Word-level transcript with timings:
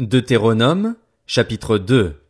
Deutéronome, 0.00 0.94
chapitre 1.26 1.76
2 1.76 2.20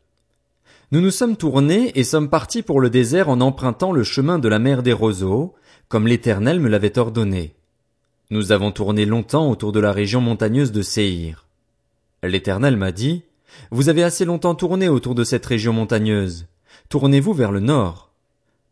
Nous 0.90 1.02
nous 1.02 1.10
sommes 1.10 1.36
tournés 1.36 1.92
et 1.96 2.02
sommes 2.02 2.30
partis 2.30 2.62
pour 2.62 2.80
le 2.80 2.88
désert 2.88 3.28
en 3.28 3.42
empruntant 3.42 3.92
le 3.92 4.04
chemin 4.04 4.38
de 4.38 4.48
la 4.48 4.58
mer 4.58 4.82
des 4.82 4.94
roseaux, 4.94 5.54
comme 5.88 6.06
l'Éternel 6.06 6.60
me 6.60 6.70
l'avait 6.70 6.98
ordonné. 6.98 7.54
Nous 8.30 8.52
avons 8.52 8.72
tourné 8.72 9.04
longtemps 9.04 9.50
autour 9.50 9.72
de 9.72 9.80
la 9.80 9.92
région 9.92 10.22
montagneuse 10.22 10.72
de 10.72 10.80
Séhir. 10.80 11.44
L'Éternel 12.22 12.78
m'a 12.78 12.90
dit, 12.90 13.24
Vous 13.70 13.90
avez 13.90 14.02
assez 14.02 14.24
longtemps 14.24 14.54
tourné 14.54 14.88
autour 14.88 15.14
de 15.14 15.24
cette 15.24 15.44
région 15.44 15.74
montagneuse. 15.74 16.46
Tournez-vous 16.88 17.34
vers 17.34 17.52
le 17.52 17.60
nord. 17.60 18.10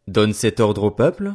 Donne 0.08 0.32
cet 0.32 0.58
ordre 0.58 0.84
au 0.84 0.90
peuple. 0.90 1.34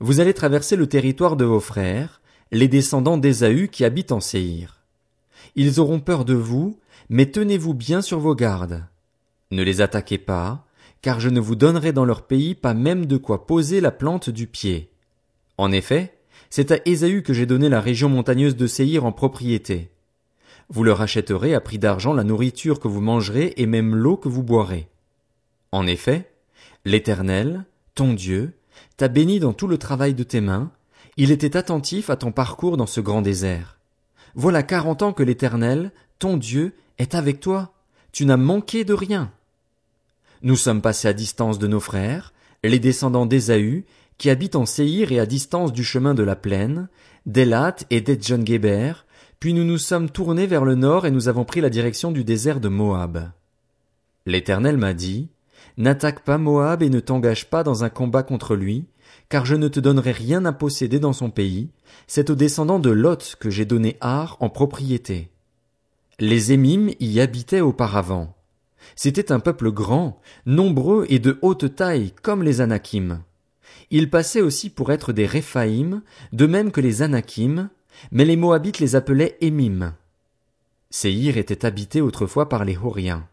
Vous 0.00 0.20
allez 0.20 0.32
traverser 0.32 0.76
le 0.76 0.86
territoire 0.86 1.36
de 1.36 1.44
vos 1.44 1.60
frères, 1.60 2.22
les 2.52 2.68
descendants 2.68 3.18
d'Ésaü 3.18 3.68
qui 3.68 3.84
habitent 3.84 4.12
en 4.12 4.20
Séhir. 4.20 4.78
Ils 5.56 5.78
auront 5.78 6.00
peur 6.00 6.24
de 6.24 6.32
vous, 6.32 6.78
mais 7.08 7.26
tenez-vous 7.26 7.74
bien 7.74 8.02
sur 8.02 8.18
vos 8.18 8.34
gardes. 8.34 8.84
Ne 9.50 9.62
les 9.62 9.80
attaquez 9.80 10.18
pas, 10.18 10.66
car 11.02 11.20
je 11.20 11.28
ne 11.28 11.40
vous 11.40 11.56
donnerai 11.56 11.92
dans 11.92 12.04
leur 12.04 12.26
pays 12.26 12.54
pas 12.54 12.74
même 12.74 13.06
de 13.06 13.16
quoi 13.16 13.46
poser 13.46 13.80
la 13.80 13.90
plante 13.90 14.30
du 14.30 14.46
pied. 14.46 14.90
En 15.58 15.72
effet, 15.72 16.18
c'est 16.48 16.70
à 16.70 16.78
Ésaü 16.84 17.22
que 17.22 17.34
j'ai 17.34 17.46
donné 17.46 17.68
la 17.68 17.80
région 17.80 18.08
montagneuse 18.08 18.56
de 18.56 18.66
Séhir 18.66 19.04
en 19.04 19.12
propriété. 19.12 19.90
Vous 20.68 20.84
leur 20.84 21.02
achèterez 21.02 21.54
à 21.54 21.60
prix 21.60 21.78
d'argent 21.78 22.14
la 22.14 22.24
nourriture 22.24 22.80
que 22.80 22.88
vous 22.88 23.00
mangerez 23.00 23.52
et 23.56 23.66
même 23.66 23.94
l'eau 23.94 24.16
que 24.16 24.28
vous 24.28 24.42
boirez. 24.42 24.88
En 25.70 25.86
effet, 25.86 26.30
l'Éternel, 26.84 27.64
ton 27.94 28.12
Dieu, 28.14 28.54
t'a 28.96 29.08
béni 29.08 29.40
dans 29.40 29.52
tout 29.52 29.66
le 29.66 29.78
travail 29.78 30.14
de 30.14 30.22
tes 30.22 30.40
mains, 30.40 30.70
il 31.16 31.30
était 31.30 31.56
attentif 31.56 32.08
à 32.10 32.16
ton 32.16 32.32
parcours 32.32 32.76
dans 32.76 32.86
ce 32.86 33.00
grand 33.00 33.22
désert. 33.22 33.78
Voilà 34.34 34.62
quarante 34.62 35.02
ans 35.02 35.12
que 35.12 35.22
l'Éternel, 35.22 35.92
ton 36.18 36.36
Dieu, 36.36 36.74
est 37.02 37.14
avec 37.14 37.40
toi. 37.40 37.74
Tu 38.12 38.24
n'as 38.24 38.36
manqué 38.36 38.84
de 38.84 38.94
rien. 38.94 39.32
Nous 40.42 40.56
sommes 40.56 40.80
passés 40.80 41.08
à 41.08 41.12
distance 41.12 41.58
de 41.58 41.66
nos 41.66 41.80
frères, 41.80 42.32
les 42.64 42.78
descendants 42.78 43.26
d'Ésaü, 43.26 43.84
qui 44.18 44.30
habitent 44.30 44.56
en 44.56 44.66
Séhir 44.66 45.12
et 45.12 45.18
à 45.18 45.26
distance 45.26 45.72
du 45.72 45.84
chemin 45.84 46.14
de 46.14 46.22
la 46.22 46.36
plaine, 46.36 46.88
d'Elat 47.26 47.76
et 47.90 48.00
d'Edjon-Géber, 48.00 48.92
puis 49.40 49.52
nous 49.52 49.64
nous 49.64 49.78
sommes 49.78 50.10
tournés 50.10 50.46
vers 50.46 50.64
le 50.64 50.76
nord 50.76 51.06
et 51.06 51.10
nous 51.10 51.28
avons 51.28 51.44
pris 51.44 51.60
la 51.60 51.70
direction 51.70 52.12
du 52.12 52.22
désert 52.22 52.60
de 52.60 52.68
Moab. 52.68 53.30
L'Éternel 54.24 54.76
m'a 54.76 54.94
dit, 54.94 55.28
N'attaque 55.76 56.22
pas 56.24 56.38
Moab 56.38 56.82
et 56.82 56.90
ne 56.90 57.00
t'engage 57.00 57.50
pas 57.50 57.64
dans 57.64 57.82
un 57.82 57.88
combat 57.88 58.22
contre 58.22 58.54
lui, 58.54 58.86
car 59.28 59.44
je 59.44 59.56
ne 59.56 59.66
te 59.66 59.80
donnerai 59.80 60.12
rien 60.12 60.44
à 60.44 60.52
posséder 60.52 61.00
dans 61.00 61.12
son 61.12 61.30
pays, 61.30 61.70
c'est 62.06 62.30
aux 62.30 62.36
descendants 62.36 62.78
de 62.78 62.90
Lot 62.90 63.36
que 63.40 63.50
j'ai 63.50 63.64
donné 63.64 63.96
Ar 64.00 64.36
en 64.38 64.50
propriété. 64.50 65.31
Les 66.18 66.52
Émim 66.52 66.90
y 67.00 67.20
habitaient 67.20 67.62
auparavant. 67.62 68.36
C'était 68.96 69.32
un 69.32 69.40
peuple 69.40 69.70
grand, 69.70 70.20
nombreux 70.44 71.06
et 71.08 71.18
de 71.18 71.38
haute 71.40 71.74
taille, 71.74 72.12
comme 72.22 72.42
les 72.42 72.60
Anakim. 72.60 73.22
Ils 73.90 74.10
passaient 74.10 74.42
aussi 74.42 74.68
pour 74.68 74.92
être 74.92 75.12
des 75.12 75.26
Réphaïm, 75.26 76.02
de 76.32 76.46
même 76.46 76.70
que 76.70 76.82
les 76.82 77.02
Anakim, 77.02 77.70
mais 78.10 78.24
les 78.24 78.36
Moabites 78.36 78.78
les 78.78 78.94
appelaient 78.94 79.38
Émim. 79.40 79.94
Séhir 80.90 81.38
était 81.38 81.64
habité 81.64 82.02
autrefois 82.02 82.48
par 82.48 82.64
les 82.66 82.76
Horiens. 82.76 83.26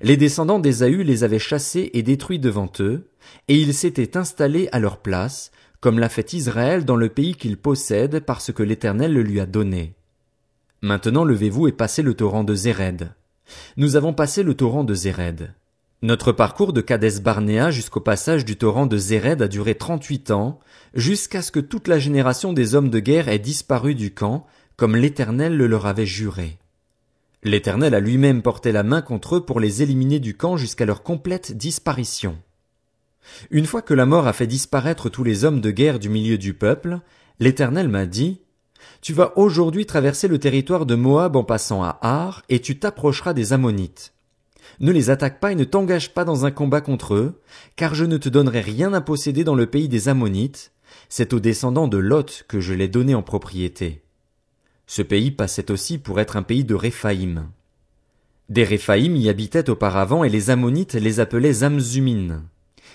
Les 0.00 0.16
descendants 0.16 0.58
d'Ésaü 0.58 1.04
les 1.04 1.22
avaient 1.22 1.38
chassés 1.38 1.90
et 1.94 2.02
détruits 2.02 2.38
devant 2.40 2.70
eux, 2.80 3.08
et 3.46 3.56
ils 3.56 3.74
s'étaient 3.74 4.16
installés 4.16 4.68
à 4.72 4.80
leur 4.80 4.98
place, 4.98 5.52
comme 5.80 6.00
l'a 6.00 6.08
fait 6.08 6.32
Israël 6.32 6.84
dans 6.84 6.96
le 6.96 7.08
pays 7.08 7.36
qu'il 7.36 7.56
possède 7.56 8.20
parce 8.20 8.52
que 8.52 8.62
l'Éternel 8.62 9.12
le 9.12 9.22
lui 9.22 9.40
a 9.40 9.46
donné. 9.46 9.94
Maintenant 10.84 11.22
levez-vous 11.22 11.68
et 11.68 11.72
passez 11.72 12.02
le 12.02 12.14
torrent 12.14 12.42
de 12.42 12.56
Zéred. 12.56 13.14
Nous 13.76 13.94
avons 13.94 14.12
passé 14.12 14.42
le 14.42 14.54
torrent 14.54 14.82
de 14.82 14.94
Zéred. 14.94 15.54
Notre 16.02 16.32
parcours 16.32 16.72
de 16.72 16.80
Kadès 16.80 17.20
Barnéa 17.20 17.70
jusqu'au 17.70 18.00
passage 18.00 18.44
du 18.44 18.56
torrent 18.56 18.86
de 18.86 18.98
Zéred 18.98 19.40
a 19.42 19.46
duré 19.46 19.76
trente-huit 19.76 20.32
ans, 20.32 20.58
jusqu'à 20.94 21.40
ce 21.40 21.52
que 21.52 21.60
toute 21.60 21.86
la 21.86 22.00
génération 22.00 22.52
des 22.52 22.74
hommes 22.74 22.90
de 22.90 22.98
guerre 22.98 23.28
ait 23.28 23.38
disparu 23.38 23.94
du 23.94 24.12
camp, 24.12 24.44
comme 24.76 24.96
l'Éternel 24.96 25.56
le 25.56 25.68
leur 25.68 25.86
avait 25.86 26.04
juré. 26.04 26.58
L'Éternel 27.44 27.94
a 27.94 28.00
lui-même 28.00 28.42
porté 28.42 28.72
la 28.72 28.82
main 28.82 29.02
contre 29.02 29.36
eux 29.36 29.46
pour 29.46 29.60
les 29.60 29.82
éliminer 29.82 30.18
du 30.18 30.36
camp 30.36 30.56
jusqu'à 30.56 30.84
leur 30.84 31.04
complète 31.04 31.56
disparition. 31.56 32.36
Une 33.52 33.66
fois 33.66 33.82
que 33.82 33.94
la 33.94 34.06
mort 34.06 34.26
a 34.26 34.32
fait 34.32 34.48
disparaître 34.48 35.08
tous 35.08 35.22
les 35.22 35.44
hommes 35.44 35.60
de 35.60 35.70
guerre 35.70 36.00
du 36.00 36.08
milieu 36.08 36.38
du 36.38 36.54
peuple, 36.54 36.98
l'Éternel 37.38 37.86
m'a 37.86 38.06
dit, 38.06 38.40
Tu 39.00 39.12
vas 39.12 39.32
aujourd'hui 39.36 39.86
traverser 39.86 40.28
le 40.28 40.38
territoire 40.38 40.86
de 40.86 40.94
Moab 40.94 41.36
en 41.36 41.44
passant 41.44 41.82
à 41.82 41.98
Ar, 42.02 42.42
et 42.48 42.60
tu 42.60 42.78
t'approcheras 42.78 43.34
des 43.34 43.52
Ammonites. 43.52 44.12
Ne 44.80 44.92
les 44.92 45.10
attaque 45.10 45.40
pas 45.40 45.52
et 45.52 45.56
ne 45.56 45.64
t'engage 45.64 46.14
pas 46.14 46.24
dans 46.24 46.46
un 46.46 46.50
combat 46.50 46.80
contre 46.80 47.14
eux, 47.14 47.40
car 47.76 47.94
je 47.94 48.04
ne 48.04 48.16
te 48.16 48.28
donnerai 48.28 48.60
rien 48.60 48.92
à 48.92 49.00
posséder 49.00 49.44
dans 49.44 49.54
le 49.54 49.66
pays 49.66 49.88
des 49.88 50.08
Ammonites, 50.08 50.72
c'est 51.08 51.32
aux 51.32 51.40
descendants 51.40 51.88
de 51.88 51.98
Lot 51.98 52.44
que 52.48 52.60
je 52.60 52.74
l'ai 52.74 52.88
donné 52.88 53.14
en 53.14 53.22
propriété. 53.22 54.02
Ce 54.86 55.02
pays 55.02 55.30
passait 55.30 55.70
aussi 55.70 55.98
pour 55.98 56.20
être 56.20 56.36
un 56.36 56.42
pays 56.42 56.64
de 56.64 56.74
Réphaïm. 56.74 57.48
Des 58.48 58.64
Réphaïm 58.64 59.16
y 59.16 59.28
habitaient 59.28 59.70
auparavant 59.70 60.24
et 60.24 60.28
les 60.28 60.50
Ammonites 60.50 60.94
les 60.94 61.20
appelaient 61.20 61.52
Zamzumin. 61.52 62.42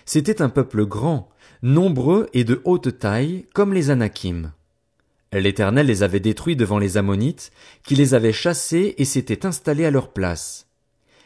C'était 0.06 0.42
un 0.42 0.50
peuple 0.50 0.86
grand, 0.86 1.30
nombreux 1.62 2.28
et 2.34 2.44
de 2.44 2.62
haute 2.66 3.00
taille, 3.00 3.46
comme 3.54 3.74
les 3.74 3.90
Anakim. 3.90 4.52
L'Éternel 5.40 5.88
les 5.88 6.04
avait 6.04 6.20
détruits 6.20 6.56
devant 6.56 6.80
les 6.80 6.98
Ammonites, 6.98 7.52
qui 7.84 7.96
les 7.96 8.14
avaient 8.14 8.34
chassés 8.34 8.96
et 8.98 9.06
s'étaient 9.06 9.46
installés 9.46 9.86
à 9.86 9.92
leur 9.92 10.12
place. 10.12 10.68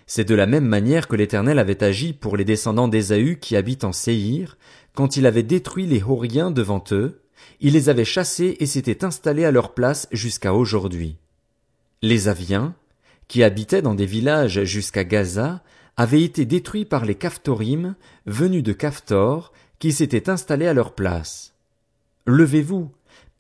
C'est 0.08 0.28
de 0.28 0.36
la 0.36 0.46
même 0.46 0.66
manière 0.66 1.08
que 1.08 1.16
l'Éternel 1.16 1.60
avait 1.60 1.84
agi 1.84 2.14
pour 2.14 2.36
les 2.36 2.46
descendants 2.46 2.88
d'Ésaü 2.88 3.38
qui 3.40 3.56
habitent 3.56 3.84
en 3.84 3.94
Séhir, 3.94 4.58
quand 4.94 5.16
il 5.16 5.26
avait 5.26 5.44
détruit 5.44 5.86
les 5.86 6.04
Horiens 6.04 6.52
devant 6.52 6.84
eux, 6.92 7.22
il 7.60 7.74
les 7.74 7.90
avait 7.90 8.06
chassés 8.06 8.58
et 8.60 8.66
s'étaient 8.66 9.06
installés 9.06 9.46
à 9.46 9.52
leur 9.52 9.74
place 9.74 10.08
jusqu'à 10.12 10.54
aujourd'hui. 10.54 11.18
Les 12.02 12.28
Aviens, 12.28 12.76
qui 13.28 13.44
habitaient 13.44 13.82
dans 13.82 13.96
des 13.96 14.06
villages 14.06 14.64
jusqu'à 14.64 15.04
Gaza, 15.04 15.64
avaient 15.96 16.24
été 16.24 16.46
détruits 16.46 16.86
par 16.86 17.06
les 17.06 17.16
Caphtorim, 17.16 17.96
venus 18.26 18.64
de 18.64 18.74
Caphtor, 18.74 19.54
qui 19.80 19.92
s'étaient 19.92 20.30
installés 20.30 20.68
à 20.68 20.74
leur 20.74 20.94
place. 20.94 21.54
Levez-vous, 22.26 22.92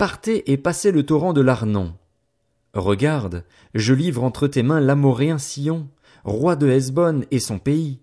partez 0.01 0.51
et 0.51 0.57
passez 0.57 0.91
le 0.91 1.05
torrent 1.05 1.31
de 1.31 1.41
l'Arnon. 1.41 1.93
Regarde, 2.73 3.43
je 3.75 3.93
livre 3.93 4.23
entre 4.23 4.47
tes 4.47 4.63
mains 4.63 4.79
l'Amoréen 4.79 5.37
Sion, 5.37 5.89
roi 6.23 6.55
de 6.55 6.67
Hesbon 6.67 7.21
et 7.29 7.37
son 7.37 7.59
pays. 7.59 7.99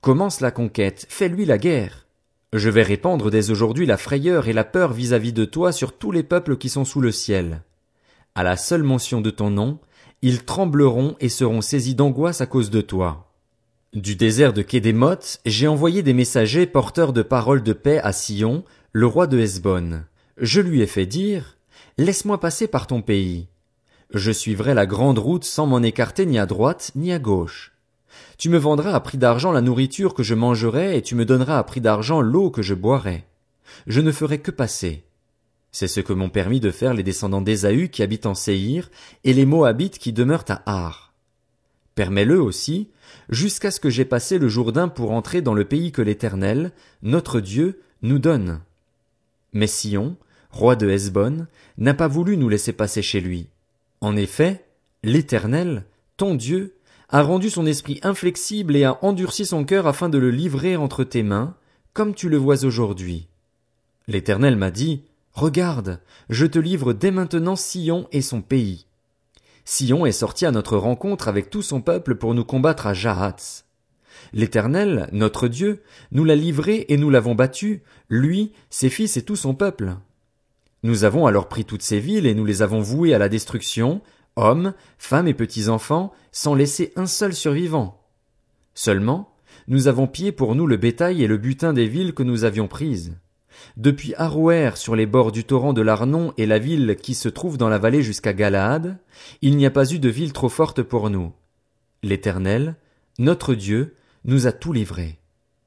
Commence 0.00 0.40
la 0.40 0.50
conquête, 0.50 1.04
fais-lui 1.10 1.44
la 1.44 1.58
guerre. 1.58 2.06
Je 2.54 2.70
vais 2.70 2.82
répandre 2.82 3.30
dès 3.30 3.50
aujourd'hui 3.50 3.84
la 3.84 3.98
frayeur 3.98 4.48
et 4.48 4.54
la 4.54 4.64
peur 4.64 4.94
vis-à-vis 4.94 5.32
-vis 5.32 5.34
de 5.34 5.44
toi 5.44 5.70
sur 5.70 5.92
tous 5.98 6.12
les 6.12 6.22
peuples 6.22 6.56
qui 6.56 6.70
sont 6.70 6.86
sous 6.86 7.02
le 7.02 7.12
ciel. 7.12 7.60
À 8.34 8.42
la 8.42 8.56
seule 8.56 8.82
mention 8.82 9.20
de 9.20 9.28
ton 9.28 9.50
nom, 9.50 9.80
ils 10.22 10.46
trembleront 10.46 11.14
et 11.20 11.28
seront 11.28 11.60
saisis 11.60 11.94
d'angoisse 11.94 12.40
à 12.40 12.46
cause 12.46 12.70
de 12.70 12.80
toi. 12.80 13.30
Du 13.92 14.16
désert 14.16 14.54
de 14.54 14.62
Kédémoth, 14.62 15.40
j'ai 15.44 15.68
envoyé 15.68 16.02
des 16.02 16.14
messagers 16.14 16.66
porteurs 16.66 17.12
de 17.12 17.20
paroles 17.20 17.62
de 17.62 17.74
paix 17.74 18.00
à 18.02 18.12
Sion, 18.14 18.64
le 18.92 19.06
roi 19.06 19.26
de 19.26 19.38
Hesbon. 19.38 20.04
Je 20.40 20.60
lui 20.60 20.82
ai 20.82 20.86
fait 20.86 21.06
dire, 21.06 21.56
Laisse-moi 21.98 22.38
passer 22.38 22.68
par 22.68 22.86
ton 22.86 23.02
pays. 23.02 23.48
Je 24.14 24.30
suivrai 24.30 24.72
la 24.72 24.86
grande 24.86 25.18
route 25.18 25.44
sans 25.44 25.66
m'en 25.66 25.82
écarter 25.82 26.26
ni 26.26 26.38
à 26.38 26.46
droite 26.46 26.92
ni 26.94 27.12
à 27.12 27.18
gauche. 27.18 27.72
Tu 28.38 28.48
me 28.48 28.56
vendras 28.56 28.92
à 28.92 29.00
prix 29.00 29.18
d'argent 29.18 29.50
la 29.50 29.60
nourriture 29.60 30.14
que 30.14 30.22
je 30.22 30.34
mangerai 30.34 30.96
et 30.96 31.02
tu 31.02 31.16
me 31.16 31.24
donneras 31.24 31.58
à 31.58 31.64
prix 31.64 31.80
d'argent 31.80 32.20
l'eau 32.20 32.50
que 32.50 32.62
je 32.62 32.74
boirai. 32.74 33.24
Je 33.88 34.00
ne 34.00 34.12
ferai 34.12 34.38
que 34.38 34.52
passer. 34.52 35.02
C'est 35.72 35.88
ce 35.88 36.00
que 36.00 36.12
m'ont 36.12 36.30
permis 36.30 36.60
de 36.60 36.70
faire 36.70 36.94
les 36.94 37.02
descendants 37.02 37.42
d'Ésaü 37.42 37.88
qui 37.88 38.04
habitent 38.04 38.26
en 38.26 38.34
Séhir 38.34 38.90
et 39.24 39.34
les 39.34 39.44
Moabites 39.44 39.98
qui 39.98 40.12
demeurent 40.12 40.44
à 40.48 40.62
Har. 40.66 41.12
Permets-le 41.96 42.40
aussi, 42.40 42.90
jusqu'à 43.28 43.72
ce 43.72 43.80
que 43.80 43.90
j'aie 43.90 44.04
passé 44.04 44.38
le 44.38 44.48
Jourdain 44.48 44.86
pour 44.86 45.10
entrer 45.10 45.42
dans 45.42 45.54
le 45.54 45.64
pays 45.64 45.90
que 45.90 46.00
l'Éternel, 46.00 46.70
notre 47.02 47.40
Dieu, 47.40 47.82
nous 48.02 48.20
donne. 48.20 48.60
Mais 49.52 49.66
Sion, 49.66 50.16
roi 50.50 50.76
de 50.76 50.88
Hesbon, 50.88 51.46
n'a 51.76 51.94
pas 51.94 52.08
voulu 52.08 52.36
nous 52.36 52.48
laisser 52.48 52.72
passer 52.72 53.02
chez 53.02 53.20
lui. 53.20 53.48
En 54.00 54.16
effet, 54.16 54.64
l'Éternel, 55.02 55.84
ton 56.16 56.34
Dieu, 56.34 56.74
a 57.08 57.22
rendu 57.22 57.48
son 57.50 57.66
esprit 57.66 58.00
inflexible 58.02 58.76
et 58.76 58.84
a 58.84 58.98
endurci 59.02 59.46
son 59.46 59.64
cœur 59.64 59.86
afin 59.86 60.08
de 60.08 60.18
le 60.18 60.30
livrer 60.30 60.76
entre 60.76 61.04
tes 61.04 61.22
mains, 61.22 61.54
comme 61.94 62.14
tu 62.14 62.28
le 62.28 62.36
vois 62.36 62.64
aujourd'hui. 62.64 63.28
L'Éternel 64.06 64.56
m'a 64.56 64.70
dit, 64.70 65.02
Regarde, 65.32 66.00
je 66.30 66.46
te 66.46 66.58
livre 66.58 66.92
dès 66.92 67.10
maintenant 67.10 67.56
Sion 67.56 68.08
et 68.12 68.22
son 68.22 68.42
pays. 68.42 68.86
Sion 69.64 70.06
est 70.06 70.12
sorti 70.12 70.46
à 70.46 70.50
notre 70.50 70.76
rencontre 70.76 71.28
avec 71.28 71.50
tout 71.50 71.62
son 71.62 71.80
peuple 71.80 72.14
pour 72.14 72.34
nous 72.34 72.44
combattre 72.44 72.86
à 72.86 72.94
Jahatz. 72.94 73.64
L'Éternel, 74.32 75.08
notre 75.12 75.46
Dieu, 75.46 75.82
nous 76.10 76.24
l'a 76.24 76.34
livré 76.34 76.86
et 76.88 76.96
nous 76.96 77.10
l'avons 77.10 77.34
battu, 77.34 77.82
lui, 78.08 78.52
ses 78.70 78.90
fils 78.90 79.16
et 79.16 79.22
tout 79.22 79.36
son 79.36 79.54
peuple. 79.54 79.94
Nous 80.82 81.04
avons 81.04 81.26
alors 81.26 81.48
pris 81.48 81.64
toutes 81.64 81.82
ces 81.82 81.98
villes 81.98 82.26
et 82.26 82.34
nous 82.34 82.44
les 82.44 82.62
avons 82.62 82.80
vouées 82.80 83.14
à 83.14 83.18
la 83.18 83.28
destruction, 83.28 84.00
hommes, 84.36 84.74
femmes 84.98 85.26
et 85.26 85.34
petits-enfants, 85.34 86.12
sans 86.30 86.54
laisser 86.54 86.92
un 86.94 87.06
seul 87.06 87.34
survivant. 87.34 88.00
Seulement, 88.74 89.34
nous 89.66 89.88
avons 89.88 90.06
pillé 90.06 90.30
pour 90.30 90.54
nous 90.54 90.66
le 90.66 90.76
bétail 90.76 91.22
et 91.22 91.26
le 91.26 91.36
butin 91.36 91.72
des 91.72 91.88
villes 91.88 92.14
que 92.14 92.22
nous 92.22 92.44
avions 92.44 92.68
prises. 92.68 93.16
Depuis 93.76 94.14
Arouer 94.14 94.70
sur 94.76 94.94
les 94.94 95.06
bords 95.06 95.32
du 95.32 95.42
torrent 95.42 95.72
de 95.72 95.82
l'Arnon 95.82 96.32
et 96.36 96.46
la 96.46 96.60
ville 96.60 96.96
qui 97.02 97.14
se 97.14 97.28
trouve 97.28 97.58
dans 97.58 97.68
la 97.68 97.78
vallée 97.78 98.02
jusqu'à 98.02 98.32
Galaad, 98.32 98.98
il 99.42 99.56
n'y 99.56 99.66
a 99.66 99.70
pas 99.70 99.92
eu 99.92 99.98
de 99.98 100.08
ville 100.08 100.32
trop 100.32 100.48
forte 100.48 100.82
pour 100.82 101.10
nous. 101.10 101.32
L'Éternel, 102.04 102.76
notre 103.18 103.54
Dieu, 103.54 103.96
nous 104.24 104.46
a 104.46 104.52
tout 104.52 104.72
livré. 104.72 105.18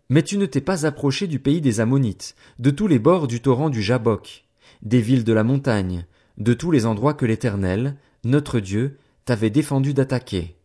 Mais 0.09 0.23
tu 0.23 0.37
ne 0.37 0.45
t'es 0.45 0.61
pas 0.61 0.85
approché 0.85 1.27
du 1.27 1.39
pays 1.39 1.59
des 1.59 1.81
Ammonites, 1.81 2.35
de 2.59 2.69
tous 2.69 2.87
les 2.87 2.99
bords 2.99 3.27
du 3.27 3.41
torrent 3.41 3.69
du 3.69 3.81
Jabok, 3.81 4.45
des 4.81 5.01
villes 5.01 5.23
de 5.23 5.33
la 5.33 5.43
montagne, 5.43 6.05
de 6.37 6.53
tous 6.53 6.71
les 6.71 6.85
endroits 6.85 7.13
que 7.13 7.25
l'Éternel, 7.25 7.95
notre 8.23 8.59
Dieu, 8.59 8.97
t'avait 9.25 9.49
défendu 9.49 9.93
d'attaquer. 9.93 10.55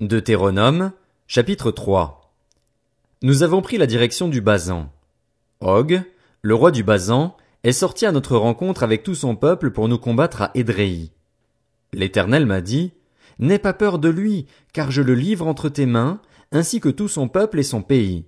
Deutéronome, 0.00 0.92
chapitre 1.26 1.70
3 1.70 2.32
Nous 3.22 3.42
avons 3.42 3.62
pris 3.62 3.78
la 3.78 3.86
direction 3.86 4.28
du 4.28 4.40
Bazan. 4.40 4.92
Og, 5.60 6.02
le 6.42 6.54
roi 6.54 6.70
du 6.70 6.82
Bazan, 6.82 7.36
est 7.64 7.72
sorti 7.72 8.06
à 8.06 8.12
notre 8.12 8.36
rencontre 8.36 8.82
avec 8.82 9.02
tout 9.02 9.14
son 9.14 9.34
peuple 9.34 9.70
pour 9.70 9.88
nous 9.88 9.98
combattre 9.98 10.42
à 10.42 10.50
Édréi. 10.54 11.10
L'Éternel 11.92 12.46
m'a 12.46 12.60
dit, 12.60 12.92
N'aie 13.38 13.58
pas 13.58 13.72
peur 13.72 13.98
de 13.98 14.08
lui, 14.08 14.46
car 14.72 14.90
je 14.90 15.02
le 15.02 15.14
livre 15.14 15.46
entre 15.46 15.68
tes 15.68 15.86
mains, 15.86 16.20
ainsi 16.52 16.80
que 16.80 16.88
tout 16.88 17.08
son 17.08 17.28
peuple 17.28 17.58
et 17.58 17.64
son 17.64 17.82
pays. 17.82 18.24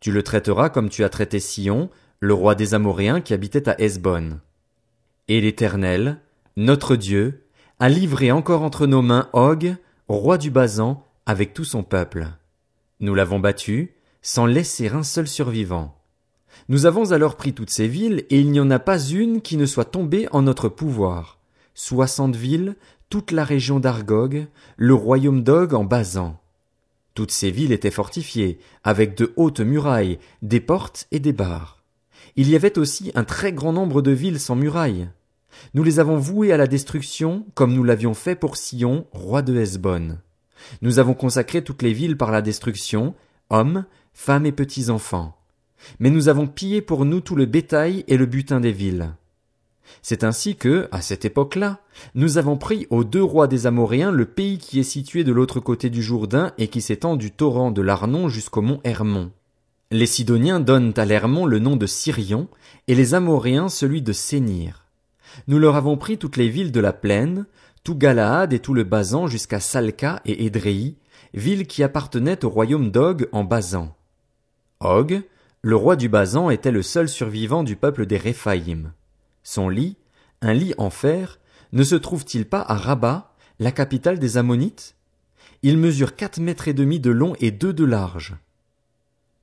Tu 0.00 0.12
le 0.12 0.22
traiteras 0.22 0.68
comme 0.68 0.90
tu 0.90 1.04
as 1.04 1.08
traité 1.08 1.40
Sion, 1.40 1.90
le 2.24 2.32
roi 2.32 2.54
des 2.54 2.72
Amoréens 2.72 3.20
qui 3.20 3.34
habitait 3.34 3.68
à 3.68 3.78
Hesbon. 3.78 4.40
Et 5.28 5.42
l'Éternel, 5.42 6.20
notre 6.56 6.96
Dieu, 6.96 7.44
a 7.80 7.90
livré 7.90 8.32
encore 8.32 8.62
entre 8.62 8.86
nos 8.86 9.02
mains 9.02 9.28
Og, 9.34 9.76
roi 10.08 10.38
du 10.38 10.50
Bazan, 10.50 11.04
avec 11.26 11.52
tout 11.52 11.64
son 11.64 11.82
peuple. 11.82 12.28
Nous 13.00 13.14
l'avons 13.14 13.40
battu, 13.40 13.92
sans 14.22 14.46
laisser 14.46 14.88
un 14.88 15.02
seul 15.02 15.28
survivant. 15.28 15.98
Nous 16.70 16.86
avons 16.86 17.12
alors 17.12 17.36
pris 17.36 17.52
toutes 17.52 17.68
ces 17.68 17.88
villes, 17.88 18.24
et 18.30 18.40
il 18.40 18.50
n'y 18.50 18.60
en 18.60 18.70
a 18.70 18.78
pas 18.78 18.98
une 18.98 19.42
qui 19.42 19.58
ne 19.58 19.66
soit 19.66 19.84
tombée 19.84 20.26
en 20.32 20.40
notre 20.40 20.70
pouvoir. 20.70 21.38
Soixante 21.74 22.36
villes, 22.36 22.74
toute 23.10 23.32
la 23.32 23.44
région 23.44 23.80
d'Argog, 23.80 24.46
le 24.78 24.94
royaume 24.94 25.42
d'Og 25.42 25.74
en 25.74 25.84
Basan. 25.84 26.40
Toutes 27.12 27.32
ces 27.32 27.50
villes 27.50 27.72
étaient 27.72 27.90
fortifiées, 27.90 28.58
avec 28.82 29.14
de 29.14 29.34
hautes 29.36 29.60
murailles, 29.60 30.18
des 30.40 30.60
portes 30.60 31.06
et 31.10 31.20
des 31.20 31.34
barres. 31.34 31.83
Il 32.36 32.48
y 32.48 32.56
avait 32.56 32.78
aussi 32.78 33.12
un 33.14 33.24
très 33.24 33.52
grand 33.52 33.72
nombre 33.72 34.02
de 34.02 34.10
villes 34.10 34.40
sans 34.40 34.56
murailles. 34.56 35.08
Nous 35.74 35.82
les 35.84 36.00
avons 36.00 36.16
vouées 36.16 36.52
à 36.52 36.56
la 36.56 36.66
destruction, 36.66 37.46
comme 37.54 37.74
nous 37.74 37.84
l'avions 37.84 38.14
fait 38.14 38.34
pour 38.34 38.56
Sion, 38.56 39.06
roi 39.12 39.42
de 39.42 39.56
Hesbon. 39.56 40.18
Nous 40.82 40.98
avons 40.98 41.14
consacré 41.14 41.62
toutes 41.62 41.82
les 41.82 41.92
villes 41.92 42.16
par 42.16 42.30
la 42.30 42.42
destruction, 42.42 43.14
hommes, 43.50 43.84
femmes 44.12 44.46
et 44.46 44.52
petits 44.52 44.90
enfants. 44.90 45.36
Mais 45.98 46.10
nous 46.10 46.28
avons 46.28 46.46
pillé 46.46 46.80
pour 46.80 47.04
nous 47.04 47.20
tout 47.20 47.36
le 47.36 47.46
bétail 47.46 48.04
et 48.08 48.16
le 48.16 48.26
butin 48.26 48.60
des 48.60 48.72
villes. 48.72 49.14
C'est 50.02 50.24
ainsi 50.24 50.56
que, 50.56 50.88
à 50.92 51.02
cette 51.02 51.24
époque-là, 51.24 51.80
nous 52.14 52.38
avons 52.38 52.56
pris 52.56 52.86
aux 52.90 53.04
deux 53.04 53.22
rois 53.22 53.46
des 53.46 53.66
Amoréens 53.66 54.10
le 54.10 54.24
pays 54.24 54.58
qui 54.58 54.80
est 54.80 54.82
situé 54.82 55.24
de 55.24 55.32
l'autre 55.32 55.60
côté 55.60 55.90
du 55.90 56.02
Jourdain 56.02 56.52
et 56.58 56.68
qui 56.68 56.80
s'étend 56.80 57.16
du 57.16 57.30
torrent 57.30 57.70
de 57.70 57.82
l'Arnon 57.82 58.28
jusqu'au 58.28 58.62
mont 58.62 58.80
Hermon. 58.84 59.30
Les 59.94 60.06
Sidoniens 60.06 60.58
donnent 60.58 60.92
à 60.96 61.04
l'Hermon 61.04 61.46
le 61.46 61.60
nom 61.60 61.76
de 61.76 61.86
Sirion 61.86 62.48
et 62.88 62.96
les 62.96 63.14
Amoréens 63.14 63.68
celui 63.68 64.02
de 64.02 64.12
Sénir. 64.12 64.86
Nous 65.46 65.60
leur 65.60 65.76
avons 65.76 65.96
pris 65.96 66.18
toutes 66.18 66.36
les 66.36 66.48
villes 66.48 66.72
de 66.72 66.80
la 66.80 66.92
plaine, 66.92 67.46
tout 67.84 67.94
Galaad 67.94 68.52
et 68.52 68.58
tout 68.58 68.74
le 68.74 68.82
Basan 68.82 69.28
jusqu'à 69.28 69.60
Salca 69.60 70.20
et 70.24 70.46
Édréi, 70.46 70.96
villes 71.32 71.68
qui 71.68 71.84
appartenaient 71.84 72.44
au 72.44 72.48
royaume 72.48 72.90
d'Og 72.90 73.28
en 73.30 73.44
Basan. 73.44 73.94
Og, 74.80 75.22
le 75.62 75.76
roi 75.76 75.94
du 75.94 76.08
Basan 76.08 76.50
était 76.50 76.72
le 76.72 76.82
seul 76.82 77.08
survivant 77.08 77.62
du 77.62 77.76
peuple 77.76 78.04
des 78.04 78.18
Réphaïm. 78.18 78.90
Son 79.44 79.68
lit, 79.68 79.96
un 80.42 80.54
lit 80.54 80.74
en 80.76 80.90
fer, 80.90 81.38
ne 81.72 81.84
se 81.84 81.94
trouve-t-il 81.94 82.46
pas 82.46 82.64
à 82.66 82.74
Rabat, 82.74 83.32
la 83.60 83.70
capitale 83.70 84.18
des 84.18 84.38
Ammonites? 84.38 84.96
Il 85.62 85.78
mesure 85.78 86.16
quatre 86.16 86.40
mètres 86.40 86.66
et 86.66 86.74
demi 86.74 86.98
de 86.98 87.12
long 87.12 87.36
et 87.38 87.52
deux 87.52 87.72
de 87.72 87.84
large. 87.84 88.34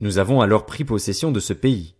Nous 0.02 0.18
avons 0.18 0.40
alors 0.40 0.66
pris 0.66 0.82
possession 0.82 1.30
de 1.30 1.38
ce 1.38 1.52
pays. 1.52 1.94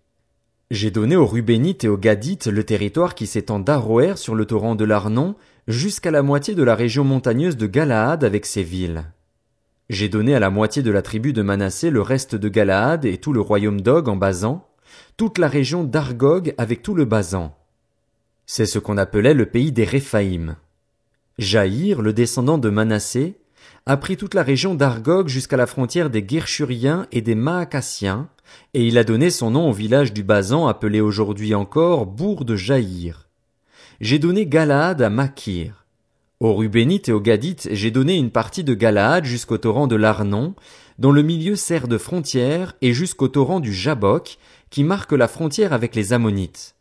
J'ai 0.73 0.91
donné 0.91 1.15
aux 1.15 1.25
Rubénites 1.25 1.85
et 1.85 1.89
aux 1.89 1.97
Gadites 1.97 2.49
le 2.49 2.65
territoire 2.65 3.15
qui 3.15 3.29
s'étend 3.29 3.61
d'Aroer 3.61 4.17
sur 4.17 4.35
le 4.35 4.45
torrent 4.45 4.75
de 4.75 4.85
l'Arnon 4.85 5.37
jusqu'à 5.69 6.11
la 6.11 6.23
moitié 6.23 6.57
de 6.57 6.65
la 6.65 6.75
région 6.75 7.05
montagneuse 7.05 7.57
de 7.57 7.69
Galaad 7.69 8.25
avec 8.25 8.45
ses 8.45 8.65
villes. 8.65 9.05
J'ai 9.89 10.09
donné 10.09 10.35
à 10.35 10.41
la 10.41 10.51
moitié 10.51 10.83
de 10.83 10.91
la 10.91 11.01
tribu 11.01 11.33
de 11.33 11.43
Manassé 11.43 11.91
le 11.91 12.03
reste 12.03 12.35
de 12.35 12.49
Galaad 12.49 13.05
et 13.05 13.19
tout 13.19 13.33
le 13.33 13.41
royaume 13.41 13.81
d'Og 13.81 14.09
en 14.09 14.17
Basan, 14.17 14.67
toute 15.17 15.39
la 15.39 15.47
région 15.47 15.85
d'Argog 15.85 16.55
avec 16.59 16.83
tout 16.83 16.97
le 16.97 17.05
Basan. 17.05 17.57
C'est 18.47 18.67
ce 18.67 18.81
qu'on 18.81 18.99
appelait 18.99 19.33
le 19.33 19.47
pays 19.47 19.71
des 19.71 19.85
Réphaïm. 19.85 20.57
Jaïr, 21.39 22.03
le 22.03 22.13
descendant 22.13 22.59
de 22.59 22.69
Manassé, 22.69 23.37
a 23.85 23.97
pris 23.97 24.17
toute 24.17 24.35
la 24.35 24.43
région 24.43 24.75
d'Argog 24.75 25.29
jusqu'à 25.29 25.57
la 25.57 25.67
frontière 25.67 26.09
des 26.09 26.23
Guerchuriens 26.23 27.07
et 27.11 27.21
des 27.21 27.35
Maacassiens, 27.35 28.29
et 28.75 28.87
il 28.87 28.97
a 28.97 29.05
donné 29.05 29.31
son 29.31 29.51
nom 29.51 29.69
au 29.69 29.73
village 29.73 30.13
du 30.13 30.23
Basan 30.23 30.69
appelé 30.69 31.01
aujourd'hui 31.01 31.55
encore 31.55 32.07
bourg 32.07 32.45
de 32.45 32.55
Jaïr. 32.55 33.29
J'ai 34.01 34.19
donné 34.19 34.47
Galaad 34.47 35.03
à 35.03 35.11
Makir. 35.11 35.87
Aux 36.39 36.55
Rubénites 36.55 37.09
et 37.09 37.13
aux 37.13 37.21
Gadites, 37.21 37.69
j'ai 37.73 37.91
donné 37.91 38.17
une 38.17 38.31
partie 38.31 38.65
de 38.65 38.75
Galaad 38.75 39.25
jusqu'au 39.25 39.59
torrent 39.59 39.87
de 39.87 39.97
l'Arnon, 39.97 40.55
dont 40.99 41.13
le 41.13 41.23
milieu 41.23 41.57
sert 41.57 41.89
de 41.89 41.99
frontière, 41.99 42.75
et 42.83 42.93
jusqu'au 42.93 43.29
torrent 43.29 43.61
du 43.61 43.73
Jabok, 43.73 44.39
qui 44.71 44.85
marque 44.85 45.13
la 45.13 45.29
frontière 45.29 45.73
avec 45.73 45.95
les 45.95 46.13
Ammonites. 46.13 46.77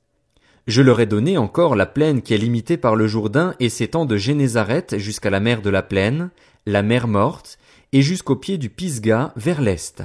Je 0.68 0.82
leur 0.82 1.00
ai 1.00 1.08
donné 1.08 1.38
encore 1.38 1.76
la 1.76 1.88
plaine 1.88 2.22
qui 2.22 2.36
est 2.36 2.38
limitée 2.38 2.78
par 2.78 2.96
le 2.96 3.08
Jourdain 3.08 3.56
et 3.60 3.70
s'étend 3.70 4.06
de 4.06 4.18
Génézareth 4.18 4.98
jusqu'à 4.98 5.32
la 5.32 5.40
mer 5.40 5.62
de 5.62 5.72
la 5.72 5.82
plaine, 5.82 6.30
la 6.66 6.84
mer 6.84 7.08
morte, 7.08 7.58
et 7.94 8.02
jusqu'au 8.02 8.36
pied 8.36 8.58
du 8.58 8.70
Pisga 8.70 9.34
vers 9.36 9.62
l'est. 9.62 10.04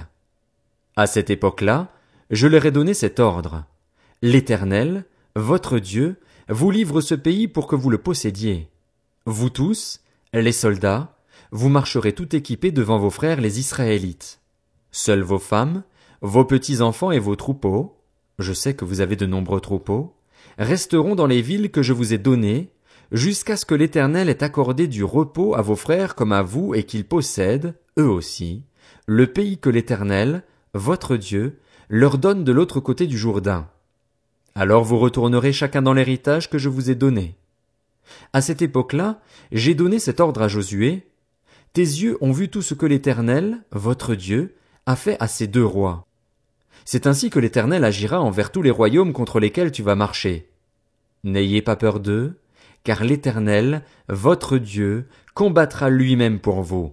À 0.97 1.07
cette 1.07 1.31
époque-là, 1.31 1.93
je 2.31 2.47
leur 2.47 2.67
ai 2.67 2.71
donné 2.71 2.95
cet 2.95 3.21
ordre. 3.21 3.65
L'Éternel, 4.23 5.05
votre 5.35 5.79
Dieu, 5.79 6.17
vous 6.49 6.71
livre 6.71 7.01
ce 7.01 7.15
pays 7.15 7.49
pour 7.49 7.67
que 7.67 7.77
vous 7.77 7.91
le 7.91 7.99
possédiez. 7.99 8.69
Vous 9.27 9.51
tous, 9.51 10.01
les 10.33 10.53
soldats, 10.53 11.17
vous 11.51 11.69
marcherez 11.69 12.13
tout 12.13 12.35
équipés 12.35 12.73
devant 12.73 12.99
vos 12.99 13.11
frères 13.11 13.41
les 13.41 13.61
Israélites. 13.61 14.41
Seuls 14.91 15.23
vos 15.23 15.39
femmes, 15.39 15.85
vos 16.23 16.45
petits-enfants 16.45 17.11
et 17.11 17.19
vos 17.19 17.37
troupeaux, 17.37 17.97
je 18.39 18.53
sais 18.53 18.75
que 18.75 18.85
vous 18.85 19.01
avez 19.01 19.17
de 19.17 19.27
nombreux 19.27 19.61
troupeaux, 19.61 20.15
resteront 20.59 21.15
dans 21.15 21.27
les 21.27 21.43
villes 21.43 21.71
que 21.71 21.83
je 21.83 21.93
vous 21.93 22.13
ai 22.13 22.19
données, 22.19 22.71
jusqu'à 23.13 23.57
ce 23.57 23.65
que 23.65 23.75
l'Éternel 23.75 24.29
ait 24.29 24.43
accordé 24.43 24.89
du 24.89 25.05
repos 25.05 25.55
à 25.55 25.63
vos 25.63 25.77
frères 25.77 26.15
comme 26.15 26.33
à 26.33 26.43
vous 26.43 26.75
et 26.75 26.85
qu'ils 26.85 27.07
possèdent, 27.07 27.75
eux 27.99 28.09
aussi, 28.09 28.65
le 29.07 29.27
pays 29.27 29.59
que 29.59 29.71
l'Éternel, 29.71 30.43
votre 30.75 31.17
Dieu, 31.17 31.59
leur 31.89 32.19
donne 32.19 32.45
de 32.45 32.53
l'autre 32.53 32.81
côté 32.81 33.07
du 33.07 33.17
Jourdain. 33.17 33.69
Alors 34.55 34.85
vous 34.85 34.99
retournerez 34.99 35.53
chacun 35.53 35.83
dans 35.83 35.93
l'héritage 35.93 36.51
que 36.51 36.59
je 36.59 36.69
vous 36.69 36.91
ai 36.91 36.95
donné. 36.95 37.37
À 38.33 38.41
cette 38.41 38.63
époque-là, 38.63 39.21
j'ai 39.53 39.75
donné 39.75 39.99
cet 39.99 40.21
ordre 40.21 40.43
à 40.43 40.49
Josué. 40.49 41.07
Tes 41.73 41.83
yeux 41.83 42.17
ont 42.21 42.33
vu 42.33 42.49
tout 42.49 42.63
ce 42.63 42.75
que 42.75 42.87
l'Éternel, 42.87 43.63
votre 43.71 44.15
Dieu, 44.15 44.55
a 44.87 44.97
fait 44.97 45.17
à 45.21 45.29
ces 45.29 45.47
deux 45.47 45.65
rois. 45.65 46.07
C'est 46.85 47.07
ainsi 47.07 47.31
que 47.31 47.41
l'Éternel 47.41 47.85
agira 47.85 48.21
envers 48.21 48.53
tous 48.53 48.63
les 48.63 48.71
royaumes 48.71 49.13
contre 49.13 49.41
lesquels 49.41 49.73
tu 49.73 49.83
vas 49.83 49.97
marcher. 49.97 50.49
N'ayez 51.25 51.61
pas 51.61 51.77
peur 51.77 51.99
d'eux, 51.99 52.39
car 52.87 53.03
l'Éternel, 53.03 53.83
votre 54.09 54.59
Dieu, 54.59 55.09
combattra 55.35 55.91
lui-même 55.91 56.39
pour 56.39 56.63
vous. 56.63 56.93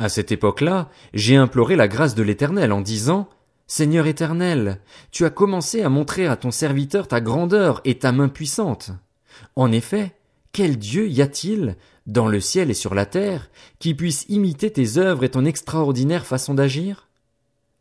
À 0.00 0.08
cette 0.08 0.32
époque-là, 0.32 0.90
j'ai 1.14 1.36
imploré 1.36 1.76
la 1.76 1.86
grâce 1.86 2.16
de 2.16 2.22
l'Éternel 2.24 2.72
en 2.72 2.80
disant, 2.80 3.28
Seigneur 3.68 4.08
éternel, 4.08 4.80
tu 5.12 5.24
as 5.24 5.30
commencé 5.30 5.82
à 5.82 5.88
montrer 5.88 6.26
à 6.26 6.34
ton 6.34 6.50
serviteur 6.50 7.06
ta 7.06 7.20
grandeur 7.20 7.80
et 7.84 8.00
ta 8.00 8.10
main 8.10 8.28
puissante. 8.28 8.90
En 9.54 9.70
effet, 9.70 10.16
quel 10.50 10.78
Dieu 10.78 11.08
y 11.08 11.22
a-t-il, 11.22 11.76
dans 12.08 12.26
le 12.26 12.40
ciel 12.40 12.68
et 12.68 12.74
sur 12.74 12.96
la 12.96 13.06
terre, 13.06 13.50
qui 13.78 13.94
puisse 13.94 14.26
imiter 14.28 14.72
tes 14.72 14.98
œuvres 14.98 15.22
et 15.22 15.30
ton 15.30 15.44
extraordinaire 15.44 16.26
façon 16.26 16.54
d'agir? 16.54 17.08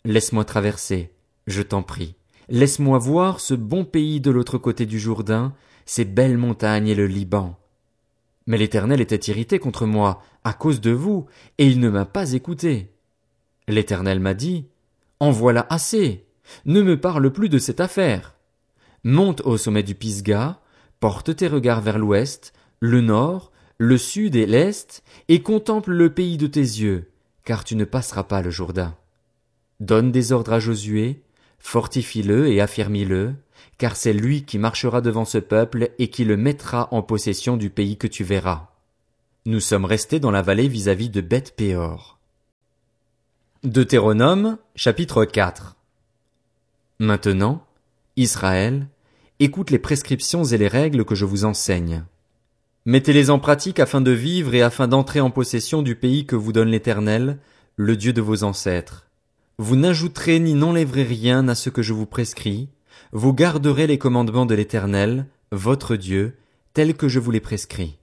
Laisse-moi 0.05 0.45
traverser, 0.45 1.11
je 1.47 1.63
t'en 1.63 1.81
prie. 1.81 2.13
Laisse-moi 2.47 2.99
voir 2.99 3.39
ce 3.39 3.55
bon 3.55 3.85
pays 3.85 4.21
de 4.21 4.29
l'autre 4.29 4.59
côté 4.59 4.85
du 4.85 4.99
Jourdain, 4.99 5.55
ces 5.85 6.05
belles 6.05 6.37
montagnes 6.37 6.87
et 6.87 6.95
le 6.95 7.07
Liban. 7.07 7.57
Mais 8.47 8.57
l'Éternel 8.57 9.01
était 9.01 9.31
irrité 9.31 9.59
contre 9.59 9.85
moi, 9.85 10.21
à 10.43 10.53
cause 10.53 10.81
de 10.81 10.91
vous, 10.91 11.27
et 11.57 11.67
il 11.67 11.79
ne 11.79 11.89
m'a 11.89 12.05
pas 12.05 12.33
écouté. 12.33 12.91
L'Éternel 13.67 14.19
m'a 14.19 14.33
dit, 14.33 14.67
En 15.19 15.31
voilà 15.31 15.67
assez. 15.69 16.25
Ne 16.65 16.81
me 16.81 16.99
parle 16.99 17.31
plus 17.31 17.49
de 17.49 17.59
cette 17.59 17.79
affaire. 17.79 18.35
Monte 19.03 19.41
au 19.41 19.57
sommet 19.57 19.83
du 19.83 19.95
Pisga, 19.95 20.59
Porte 20.99 21.35
tes 21.35 21.47
regards 21.47 21.81
vers 21.81 21.97
l'ouest, 21.97 22.53
le 22.79 23.01
nord, 23.01 23.51
le 23.79 23.97
sud 23.97 24.35
et 24.35 24.45
l'est, 24.45 25.03
et 25.29 25.41
contemple 25.41 25.91
le 25.91 26.13
pays 26.13 26.37
de 26.37 26.45
tes 26.45 26.59
yeux, 26.59 27.09
car 27.43 27.63
tu 27.63 27.75
ne 27.75 27.85
passeras 27.85 28.23
pas 28.23 28.43
le 28.43 28.51
Jourdain. 28.51 28.95
Donne 29.79 30.11
des 30.11 30.31
ordres 30.31 30.53
à 30.53 30.59
Josué, 30.59 31.23
fortifie-le 31.57 32.49
et 32.49 32.61
affermis-le, 32.61 33.33
car 33.77 33.95
c'est 33.95 34.13
lui 34.13 34.43
qui 34.43 34.57
marchera 34.57 35.01
devant 35.01 35.25
ce 35.25 35.37
peuple 35.37 35.91
et 35.99 36.09
qui 36.09 36.23
le 36.23 36.37
mettra 36.37 36.87
en 36.91 37.01
possession 37.01 37.57
du 37.57 37.69
pays 37.69 37.97
que 37.97 38.07
tu 38.07 38.23
verras. 38.23 38.69
Nous 39.45 39.59
sommes 39.59 39.85
restés 39.85 40.19
dans 40.19 40.31
la 40.31 40.41
vallée 40.41 40.67
vis-à-vis 40.67 41.09
de 41.09 41.21
Beth 41.21 41.55
Péor. 41.55 42.19
Deutéronome, 43.63 44.57
chapitre 44.75 45.25
4 45.25 45.75
Maintenant, 46.99 47.65
Israël, 48.17 48.87
écoute 49.39 49.71
les 49.71 49.79
prescriptions 49.79 50.43
et 50.43 50.57
les 50.57 50.67
règles 50.67 51.05
que 51.05 51.15
je 51.15 51.25
vous 51.25 51.45
enseigne. 51.45 52.03
Mettez-les 52.85 53.29
en 53.29 53.39
pratique 53.39 53.79
afin 53.79 54.01
de 54.01 54.11
vivre 54.11 54.55
et 54.55 54.61
afin 54.61 54.87
d'entrer 54.87 55.21
en 55.21 55.29
possession 55.29 55.81
du 55.81 55.95
pays 55.95 56.25
que 56.25 56.35
vous 56.35 56.51
donne 56.51 56.69
l'Éternel, 56.69 57.37
le 57.75 57.95
Dieu 57.95 58.13
de 58.13 58.21
vos 58.21 58.43
ancêtres. 58.43 59.07
Vous 59.57 59.75
n'ajouterez 59.75 60.39
ni 60.39 60.55
n'enlèverez 60.55 61.03
rien 61.03 61.47
à 61.47 61.55
ce 61.55 61.69
que 61.69 61.83
je 61.83 61.93
vous 61.93 62.07
prescris, 62.07 62.69
vous 63.13 63.33
garderez 63.33 63.87
les 63.87 63.97
commandements 63.97 64.45
de 64.45 64.55
l'Éternel, 64.55 65.25
votre 65.51 65.95
Dieu, 65.95 66.37
tels 66.73 66.95
que 66.95 67.09
je 67.09 67.19
vous 67.19 67.31
les 67.31 67.41
prescris. 67.41 67.97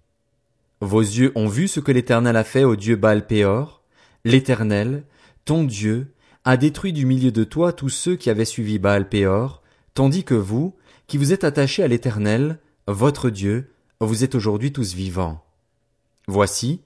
Vos 0.80 1.00
yeux 1.00 1.32
ont 1.34 1.48
vu 1.48 1.66
ce 1.66 1.80
que 1.80 1.92
l'Éternel 1.92 2.36
a 2.36 2.44
fait 2.44 2.64
au 2.64 2.76
Dieu 2.76 2.96
Baal 2.96 3.26
Péor. 3.26 3.82
L'Éternel, 4.24 5.04
ton 5.44 5.64
Dieu, 5.64 6.12
a 6.44 6.56
détruit 6.56 6.92
du 6.92 7.06
milieu 7.06 7.32
de 7.32 7.44
toi 7.44 7.72
tous 7.72 7.88
ceux 7.88 8.16
qui 8.16 8.30
avaient 8.30 8.44
suivi 8.44 8.78
Baal 8.78 9.08
Péor, 9.08 9.62
tandis 9.94 10.24
que 10.24 10.34
vous, 10.34 10.74
qui 11.06 11.16
vous 11.16 11.32
êtes 11.32 11.44
attachés 11.44 11.82
à 11.82 11.88
l'Éternel, 11.88 12.58
votre 12.86 13.30
Dieu, 13.30 13.70
vous 14.00 14.24
êtes 14.24 14.34
aujourd'hui 14.34 14.72
tous 14.72 14.94
vivants. 14.94 15.42
Voici, 16.26 16.80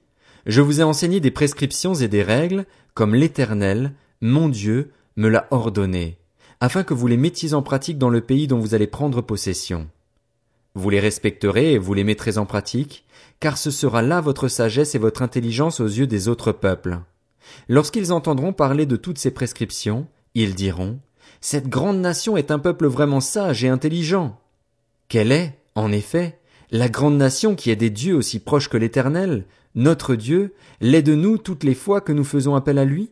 je 0.45 0.61
vous 0.61 0.79
ai 0.79 0.83
enseigné 0.83 1.19
des 1.19 1.31
prescriptions 1.31 1.93
et 1.93 2.07
des 2.07 2.23
règles, 2.23 2.65
comme 2.93 3.15
l'Éternel, 3.15 3.93
mon 4.21 4.49
Dieu, 4.49 4.91
me 5.17 5.27
l'a 5.27 5.47
ordonné, 5.51 6.17
afin 6.63 6.85
que 6.85 6.93
vous 6.93 7.07
les 7.07 7.17
mettiez 7.17 7.53
en 7.55 7.61
pratique 7.61 7.97
dans 7.97 8.07
le 8.09 8.21
pays 8.21 8.47
dont 8.47 8.57
vous 8.57 8.73
allez 8.73 8.87
prendre 8.87 9.19
possession. 9.19 9.89
Vous 10.75 10.89
les 10.89 11.01
respecterez 11.01 11.73
et 11.73 11.77
vous 11.77 11.93
les 11.93 12.05
mettrez 12.05 12.37
en 12.37 12.45
pratique, 12.45 13.03
car 13.41 13.57
ce 13.57 13.69
sera 13.69 14.01
là 14.01 14.21
votre 14.21 14.47
sagesse 14.47 14.95
et 14.95 14.97
votre 14.97 15.23
intelligence 15.23 15.81
aux 15.81 15.87
yeux 15.87 16.07
des 16.07 16.29
autres 16.29 16.53
peuples. 16.53 16.99
Lorsqu'ils 17.67 18.13
entendront 18.13 18.53
parler 18.53 18.85
de 18.85 18.95
toutes 18.95 19.17
ces 19.17 19.31
prescriptions, 19.31 20.07
ils 20.35 20.55
diront, 20.55 21.01
Cette 21.41 21.67
grande 21.67 21.99
nation 21.99 22.37
est 22.37 22.49
un 22.49 22.59
peuple 22.59 22.87
vraiment 22.87 23.19
sage 23.19 23.65
et 23.65 23.67
intelligent. 23.67 24.39
Quelle 25.09 25.33
est, 25.33 25.59
en 25.75 25.91
effet, 25.91 26.39
la 26.71 26.87
grande 26.87 27.17
nation 27.17 27.55
qui 27.55 27.71
est 27.71 27.75
des 27.75 27.89
dieux 27.89 28.15
aussi 28.15 28.39
proches 28.39 28.69
que 28.69 28.77
l'Éternel, 28.77 29.43
notre 29.75 30.15
Dieu, 30.15 30.53
l'est 30.79 31.03
de 31.03 31.13
nous 31.13 31.37
toutes 31.37 31.65
les 31.65 31.75
fois 31.75 31.99
que 31.99 32.13
nous 32.13 32.23
faisons 32.23 32.55
appel 32.55 32.77
à 32.77 32.85
lui? 32.85 33.11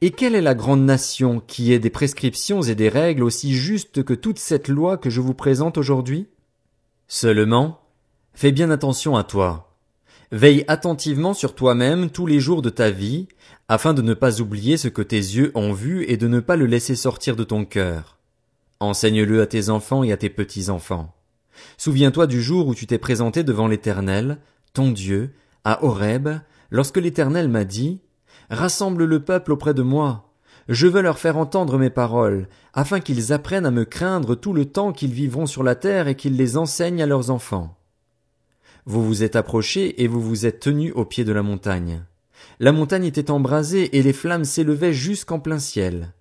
Et 0.00 0.10
quelle 0.10 0.34
est 0.34 0.40
la 0.40 0.54
grande 0.54 0.84
nation 0.84 1.40
qui 1.40 1.72
ait 1.72 1.78
des 1.78 1.90
prescriptions 1.90 2.62
et 2.62 2.74
des 2.74 2.88
règles 2.88 3.22
aussi 3.22 3.54
justes 3.54 4.02
que 4.02 4.14
toute 4.14 4.38
cette 4.38 4.68
loi 4.68 4.96
que 4.96 5.10
je 5.10 5.20
vous 5.20 5.34
présente 5.34 5.78
aujourd'hui? 5.78 6.28
Seulement, 7.08 7.80
fais 8.32 8.52
bien 8.52 8.70
attention 8.70 9.16
à 9.16 9.24
toi. 9.24 9.74
Veille 10.32 10.64
attentivement 10.68 11.34
sur 11.34 11.54
toi-même 11.54 12.10
tous 12.10 12.26
les 12.26 12.40
jours 12.40 12.62
de 12.62 12.70
ta 12.70 12.90
vie, 12.90 13.28
afin 13.68 13.94
de 13.94 14.02
ne 14.02 14.14
pas 14.14 14.40
oublier 14.40 14.76
ce 14.76 14.88
que 14.88 15.02
tes 15.02 15.16
yeux 15.16 15.52
ont 15.54 15.72
vu 15.72 16.04
et 16.08 16.16
de 16.16 16.28
ne 16.28 16.40
pas 16.40 16.56
le 16.56 16.66
laisser 16.66 16.96
sortir 16.96 17.36
de 17.36 17.44
ton 17.44 17.64
cœur. 17.64 18.18
Enseigne-le 18.80 19.40
à 19.42 19.46
tes 19.46 19.68
enfants 19.68 20.02
et 20.02 20.12
à 20.12 20.16
tes 20.16 20.30
petits-enfants. 20.30 21.14
Souviens-toi 21.76 22.26
du 22.26 22.42
jour 22.42 22.66
où 22.66 22.74
tu 22.74 22.86
t'es 22.86 22.98
présenté 22.98 23.44
devant 23.44 23.68
l'Éternel, 23.68 24.38
ton 24.72 24.90
Dieu, 24.90 25.34
à 25.62 25.84
Horeb, 25.84 26.28
lorsque 26.70 26.98
l'Éternel 26.98 27.48
m'a 27.48 27.64
dit, 27.64 28.00
Rassemble 28.54 29.04
le 29.04 29.18
peuple 29.18 29.50
auprès 29.50 29.74
de 29.74 29.82
moi, 29.82 30.30
je 30.68 30.86
veux 30.86 31.02
leur 31.02 31.18
faire 31.18 31.36
entendre 31.36 31.76
mes 31.76 31.90
paroles, 31.90 32.48
afin 32.72 33.00
qu'ils 33.00 33.32
apprennent 33.32 33.66
à 33.66 33.72
me 33.72 33.84
craindre 33.84 34.36
tout 34.36 34.52
le 34.52 34.64
temps 34.64 34.92
qu'ils 34.92 35.12
vivront 35.12 35.46
sur 35.46 35.64
la 35.64 35.74
terre 35.74 36.06
et 36.06 36.14
qu'ils 36.14 36.36
les 36.36 36.56
enseignent 36.56 37.02
à 37.02 37.06
leurs 37.06 37.30
enfants. 37.30 37.76
Vous 38.86 39.04
vous 39.04 39.24
êtes 39.24 39.34
approchés 39.34 40.02
et 40.02 40.06
vous 40.06 40.22
vous 40.22 40.46
êtes 40.46 40.60
tenus 40.60 40.92
au 40.94 41.04
pied 41.04 41.24
de 41.24 41.32
la 41.32 41.42
montagne. 41.42 42.04
La 42.60 42.70
montagne 42.70 43.04
était 43.04 43.32
embrasée 43.32 43.98
et 43.98 44.02
les 44.02 44.12
flammes 44.12 44.44
s'élevaient 44.44 44.92
jusqu'en 44.92 45.40
plein 45.40 45.58
ciel. 45.58 46.12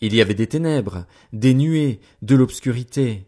Il 0.00 0.14
y 0.14 0.22
avait 0.22 0.34
des 0.34 0.46
ténèbres, 0.46 1.04
des 1.34 1.52
nuées, 1.52 2.00
de 2.22 2.34
l'obscurité. 2.34 3.26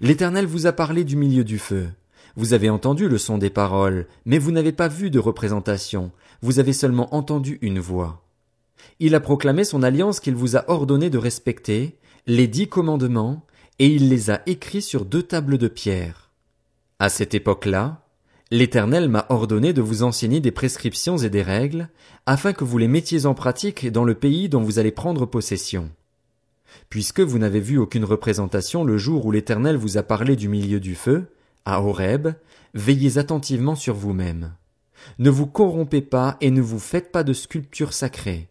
L'Éternel 0.00 0.46
vous 0.46 0.66
a 0.66 0.72
parlé 0.72 1.04
du 1.04 1.16
milieu 1.16 1.44
du 1.44 1.58
feu. 1.58 1.88
Vous 2.36 2.52
avez 2.52 2.70
entendu 2.70 3.08
le 3.08 3.18
son 3.18 3.38
des 3.38 3.50
paroles, 3.50 4.06
mais 4.24 4.38
vous 4.38 4.50
n'avez 4.50 4.72
pas 4.72 4.88
vu 4.88 5.10
de 5.10 5.20
représentation, 5.20 6.10
vous 6.44 6.58
avez 6.58 6.74
seulement 6.74 7.14
entendu 7.14 7.58
une 7.62 7.78
voix. 7.78 8.22
Il 9.00 9.14
a 9.14 9.20
proclamé 9.20 9.64
son 9.64 9.82
alliance 9.82 10.20
qu'il 10.20 10.34
vous 10.34 10.56
a 10.58 10.68
ordonné 10.68 11.08
de 11.08 11.16
respecter, 11.16 11.96
les 12.26 12.48
dix 12.48 12.68
commandements, 12.68 13.46
et 13.78 13.88
il 13.88 14.10
les 14.10 14.28
a 14.28 14.42
écrits 14.44 14.82
sur 14.82 15.06
deux 15.06 15.22
tables 15.22 15.56
de 15.56 15.68
pierre. 15.68 16.30
À 16.98 17.08
cette 17.08 17.32
époque-là, 17.32 18.02
l'Éternel 18.50 19.08
m'a 19.08 19.24
ordonné 19.30 19.72
de 19.72 19.80
vous 19.80 20.02
enseigner 20.02 20.40
des 20.40 20.50
prescriptions 20.50 21.16
et 21.16 21.30
des 21.30 21.40
règles, 21.40 21.88
afin 22.26 22.52
que 22.52 22.64
vous 22.64 22.76
les 22.76 22.88
mettiez 22.88 23.24
en 23.24 23.32
pratique 23.32 23.90
dans 23.90 24.04
le 24.04 24.14
pays 24.14 24.50
dont 24.50 24.60
vous 24.60 24.78
allez 24.78 24.92
prendre 24.92 25.24
possession. 25.24 25.88
Puisque 26.90 27.20
vous 27.20 27.38
n'avez 27.38 27.60
vu 27.60 27.78
aucune 27.78 28.04
représentation 28.04 28.84
le 28.84 28.98
jour 28.98 29.24
où 29.24 29.32
l'Éternel 29.32 29.76
vous 29.76 29.96
a 29.96 30.02
parlé 30.02 30.36
du 30.36 30.50
milieu 30.50 30.78
du 30.78 30.94
feu, 30.94 31.24
à 31.64 31.80
Horeb, 31.80 32.28
veillez 32.74 33.16
attentivement 33.16 33.76
sur 33.76 33.94
vous-même. 33.94 34.52
Ne 35.18 35.30
vous 35.30 35.46
corrompez 35.46 36.02
pas 36.02 36.36
et 36.40 36.50
ne 36.50 36.60
vous 36.60 36.78
faites 36.78 37.12
pas 37.12 37.24
de 37.24 37.32
sculptures 37.32 37.92
sacrées 37.92 38.48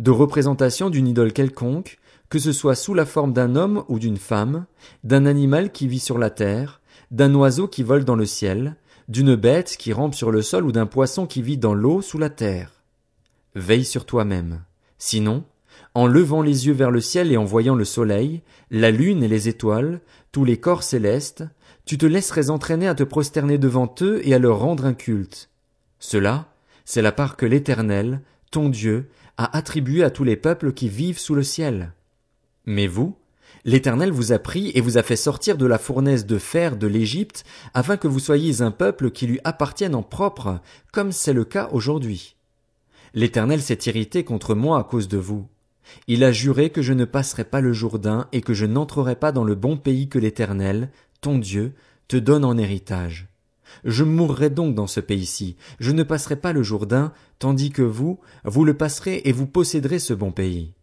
de 0.00 0.10
représentation 0.10 0.88
d'une 0.88 1.06
idole 1.06 1.32
quelconque, 1.32 1.98
que 2.30 2.38
ce 2.38 2.52
soit 2.52 2.74
sous 2.74 2.94
la 2.94 3.04
forme 3.04 3.34
d'un 3.34 3.54
homme 3.54 3.84
ou 3.88 3.98
d'une 3.98 4.16
femme, 4.16 4.64
d'un 5.04 5.26
animal 5.26 5.72
qui 5.72 5.86
vit 5.86 5.98
sur 5.98 6.16
la 6.16 6.30
terre, 6.30 6.80
d'un 7.10 7.34
oiseau 7.34 7.68
qui 7.68 7.82
vole 7.82 8.04
dans 8.04 8.16
le 8.16 8.24
ciel, 8.24 8.76
d'une 9.08 9.34
bête 9.34 9.76
qui 9.78 9.92
rampe 9.92 10.14
sur 10.14 10.30
le 10.30 10.40
sol 10.40 10.64
ou 10.64 10.72
d'un 10.72 10.86
poisson 10.86 11.26
qui 11.26 11.42
vit 11.42 11.58
dans 11.58 11.74
l'eau 11.74 12.00
sous 12.00 12.16
la 12.16 12.30
terre. 12.30 12.82
Veille 13.54 13.84
sur 13.84 14.06
toi-même. 14.06 14.62
Sinon, 14.96 15.44
en 15.94 16.06
levant 16.06 16.40
les 16.40 16.66
yeux 16.66 16.72
vers 16.72 16.90
le 16.90 17.00
ciel 17.00 17.30
et 17.30 17.36
en 17.36 17.44
voyant 17.44 17.74
le 17.74 17.84
soleil, 17.84 18.42
la 18.70 18.90
lune 18.90 19.22
et 19.22 19.28
les 19.28 19.48
étoiles, 19.48 20.00
tous 20.32 20.46
les 20.46 20.58
corps 20.58 20.82
célestes, 20.82 21.44
tu 21.84 21.98
te 21.98 22.06
laisserais 22.06 22.48
entraîner 22.48 22.86
à 22.88 22.94
te 22.94 23.02
prosterner 23.02 23.58
devant 23.58 23.92
eux 24.00 24.26
et 24.26 24.32
à 24.32 24.38
leur 24.38 24.60
rendre 24.60 24.86
un 24.86 24.94
culte. 24.94 25.49
Cela, 26.00 26.52
c'est 26.84 27.02
la 27.02 27.12
part 27.12 27.36
que 27.36 27.46
l'Éternel, 27.46 28.22
ton 28.50 28.68
Dieu, 28.68 29.08
a 29.36 29.56
attribué 29.56 30.02
à 30.02 30.10
tous 30.10 30.24
les 30.24 30.36
peuples 30.36 30.72
qui 30.72 30.88
vivent 30.88 31.18
sous 31.18 31.34
le 31.34 31.42
ciel. 31.44 31.92
Mais 32.66 32.86
vous, 32.86 33.16
l'Éternel 33.64 34.10
vous 34.10 34.32
a 34.32 34.38
pris 34.38 34.72
et 34.74 34.80
vous 34.80 34.98
a 34.98 35.02
fait 35.02 35.16
sortir 35.16 35.56
de 35.56 35.66
la 35.66 35.78
fournaise 35.78 36.26
de 36.26 36.38
fer 36.38 36.76
de 36.76 36.86
l'Égypte, 36.86 37.44
afin 37.74 37.96
que 37.96 38.08
vous 38.08 38.18
soyez 38.18 38.62
un 38.62 38.70
peuple 38.70 39.10
qui 39.10 39.26
lui 39.26 39.40
appartienne 39.44 39.94
en 39.94 40.02
propre, 40.02 40.60
comme 40.92 41.12
c'est 41.12 41.32
le 41.32 41.44
cas 41.44 41.68
aujourd'hui. 41.72 42.36
L'Éternel 43.14 43.60
s'est 43.60 43.78
irrité 43.86 44.24
contre 44.24 44.54
moi 44.54 44.78
à 44.78 44.84
cause 44.84 45.08
de 45.08 45.18
vous. 45.18 45.48
Il 46.06 46.22
a 46.24 46.32
juré 46.32 46.70
que 46.70 46.82
je 46.82 46.92
ne 46.92 47.04
passerai 47.04 47.44
pas 47.44 47.60
le 47.60 47.72
Jourdain 47.72 48.28
et 48.32 48.40
que 48.40 48.54
je 48.54 48.66
n'entrerai 48.66 49.16
pas 49.16 49.32
dans 49.32 49.44
le 49.44 49.54
bon 49.54 49.76
pays 49.76 50.08
que 50.08 50.18
l'Éternel, 50.18 50.90
ton 51.20 51.38
Dieu, 51.38 51.74
te 52.08 52.16
donne 52.16 52.44
en 52.44 52.56
héritage. 52.56 53.29
Je 53.84 54.04
mourrai 54.04 54.50
donc 54.50 54.74
dans 54.74 54.86
ce 54.86 55.00
pays-ci, 55.00 55.56
je 55.78 55.92
ne 55.92 56.02
passerai 56.02 56.36
pas 56.36 56.52
le 56.52 56.62
Jourdain, 56.62 57.12
tandis 57.38 57.70
que 57.70 57.82
vous, 57.82 58.20
vous 58.44 58.64
le 58.64 58.74
passerez 58.74 59.22
et 59.24 59.32
vous 59.32 59.46
posséderez 59.46 59.98
ce 59.98 60.14
bon 60.14 60.32
pays. 60.32 60.74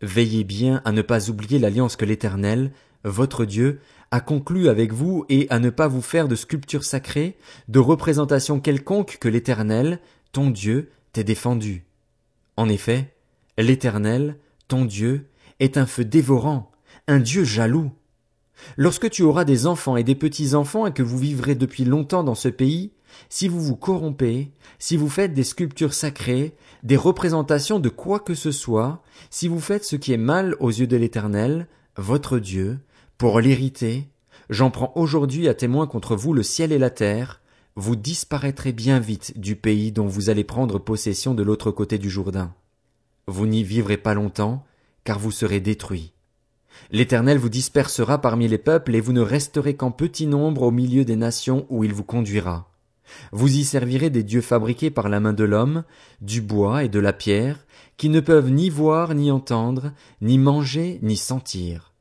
Veillez 0.00 0.44
bien 0.44 0.82
à 0.84 0.92
ne 0.92 1.02
pas 1.02 1.30
oublier 1.30 1.58
l'alliance 1.58 1.96
que 1.96 2.04
l'Éternel, 2.04 2.72
votre 3.04 3.44
Dieu, 3.44 3.80
a 4.10 4.20
conclue 4.20 4.68
avec 4.68 4.92
vous 4.92 5.24
et 5.28 5.46
à 5.48 5.58
ne 5.58 5.70
pas 5.70 5.88
vous 5.88 6.02
faire 6.02 6.28
de 6.28 6.34
sculptures 6.34 6.84
sacrées, 6.84 7.36
de 7.68 7.78
représentations 7.78 8.60
quelconques 8.60 9.18
que 9.20 9.28
l'Éternel, 9.28 10.00
ton 10.32 10.50
Dieu, 10.50 10.90
t'ait 11.12 11.24
défendu. 11.24 11.84
En 12.56 12.68
effet, 12.68 13.14
l'Éternel, 13.56 14.36
ton 14.68 14.84
Dieu, 14.84 15.28
est 15.60 15.78
un 15.78 15.86
feu 15.86 16.04
dévorant, 16.04 16.70
un 17.06 17.20
Dieu 17.20 17.44
jaloux. 17.44 17.92
Lorsque 18.76 19.10
tu 19.10 19.22
auras 19.22 19.44
des 19.44 19.66
enfants 19.66 19.96
et 19.96 20.04
des 20.04 20.14
petits-enfants 20.14 20.86
et 20.86 20.92
que 20.92 21.02
vous 21.02 21.18
vivrez 21.18 21.54
depuis 21.54 21.84
longtemps 21.84 22.24
dans 22.24 22.34
ce 22.34 22.48
pays, 22.48 22.92
si 23.28 23.48
vous 23.48 23.60
vous 23.60 23.76
corrompez, 23.76 24.52
si 24.78 24.96
vous 24.96 25.08
faites 25.08 25.34
des 25.34 25.44
sculptures 25.44 25.94
sacrées, 25.94 26.54
des 26.82 26.96
représentations 26.96 27.78
de 27.78 27.88
quoi 27.88 28.20
que 28.20 28.34
ce 28.34 28.52
soit, 28.52 29.02
si 29.30 29.48
vous 29.48 29.60
faites 29.60 29.84
ce 29.84 29.96
qui 29.96 30.12
est 30.12 30.18
mal 30.18 30.56
aux 30.60 30.70
yeux 30.70 30.86
de 30.86 30.96
l'Éternel, 30.96 31.68
votre 31.96 32.38
Dieu, 32.38 32.80
pour 33.18 33.40
l'hériter, 33.40 34.08
j'en 34.50 34.70
prends 34.70 34.92
aujourd'hui 34.94 35.48
à 35.48 35.54
témoin 35.54 35.86
contre 35.86 36.16
vous 36.16 36.32
le 36.32 36.42
ciel 36.42 36.72
et 36.72 36.78
la 36.78 36.90
terre, 36.90 37.40
vous 37.76 37.96
disparaîtrez 37.96 38.72
bien 38.72 38.98
vite 38.98 39.38
du 39.38 39.56
pays 39.56 39.92
dont 39.92 40.06
vous 40.06 40.28
allez 40.28 40.44
prendre 40.44 40.78
possession 40.78 41.34
de 41.34 41.42
l'autre 41.42 41.70
côté 41.70 41.98
du 41.98 42.10
Jourdain. 42.10 42.54
Vous 43.26 43.46
n'y 43.46 43.62
vivrez 43.62 43.96
pas 43.96 44.14
longtemps, 44.14 44.64
car 45.04 45.18
vous 45.18 45.30
serez 45.30 45.60
détruits. 45.60 46.11
L'Éternel 46.90 47.38
vous 47.38 47.48
dispersera 47.48 48.20
parmi 48.20 48.48
les 48.48 48.58
peuples 48.58 48.94
et 48.94 49.00
vous 49.00 49.12
ne 49.12 49.20
resterez 49.20 49.74
qu'en 49.74 49.90
petit 49.90 50.26
nombre 50.26 50.62
au 50.62 50.70
milieu 50.70 51.04
des 51.04 51.16
nations 51.16 51.66
où 51.70 51.84
il 51.84 51.94
vous 51.94 52.04
conduira. 52.04 52.68
Vous 53.30 53.56
y 53.56 53.64
servirez 53.64 54.10
des 54.10 54.22
dieux 54.22 54.40
fabriqués 54.40 54.90
par 54.90 55.08
la 55.08 55.20
main 55.20 55.32
de 55.32 55.44
l'homme, 55.44 55.84
du 56.20 56.40
bois 56.40 56.84
et 56.84 56.88
de 56.88 56.98
la 56.98 57.12
pierre, 57.12 57.58
qui 57.96 58.08
ne 58.08 58.20
peuvent 58.20 58.50
ni 58.50 58.70
voir 58.70 59.14
ni 59.14 59.30
entendre, 59.30 59.92
ni 60.20 60.38
manger 60.38 60.98
ni 61.02 61.16
sentir. 61.16 61.92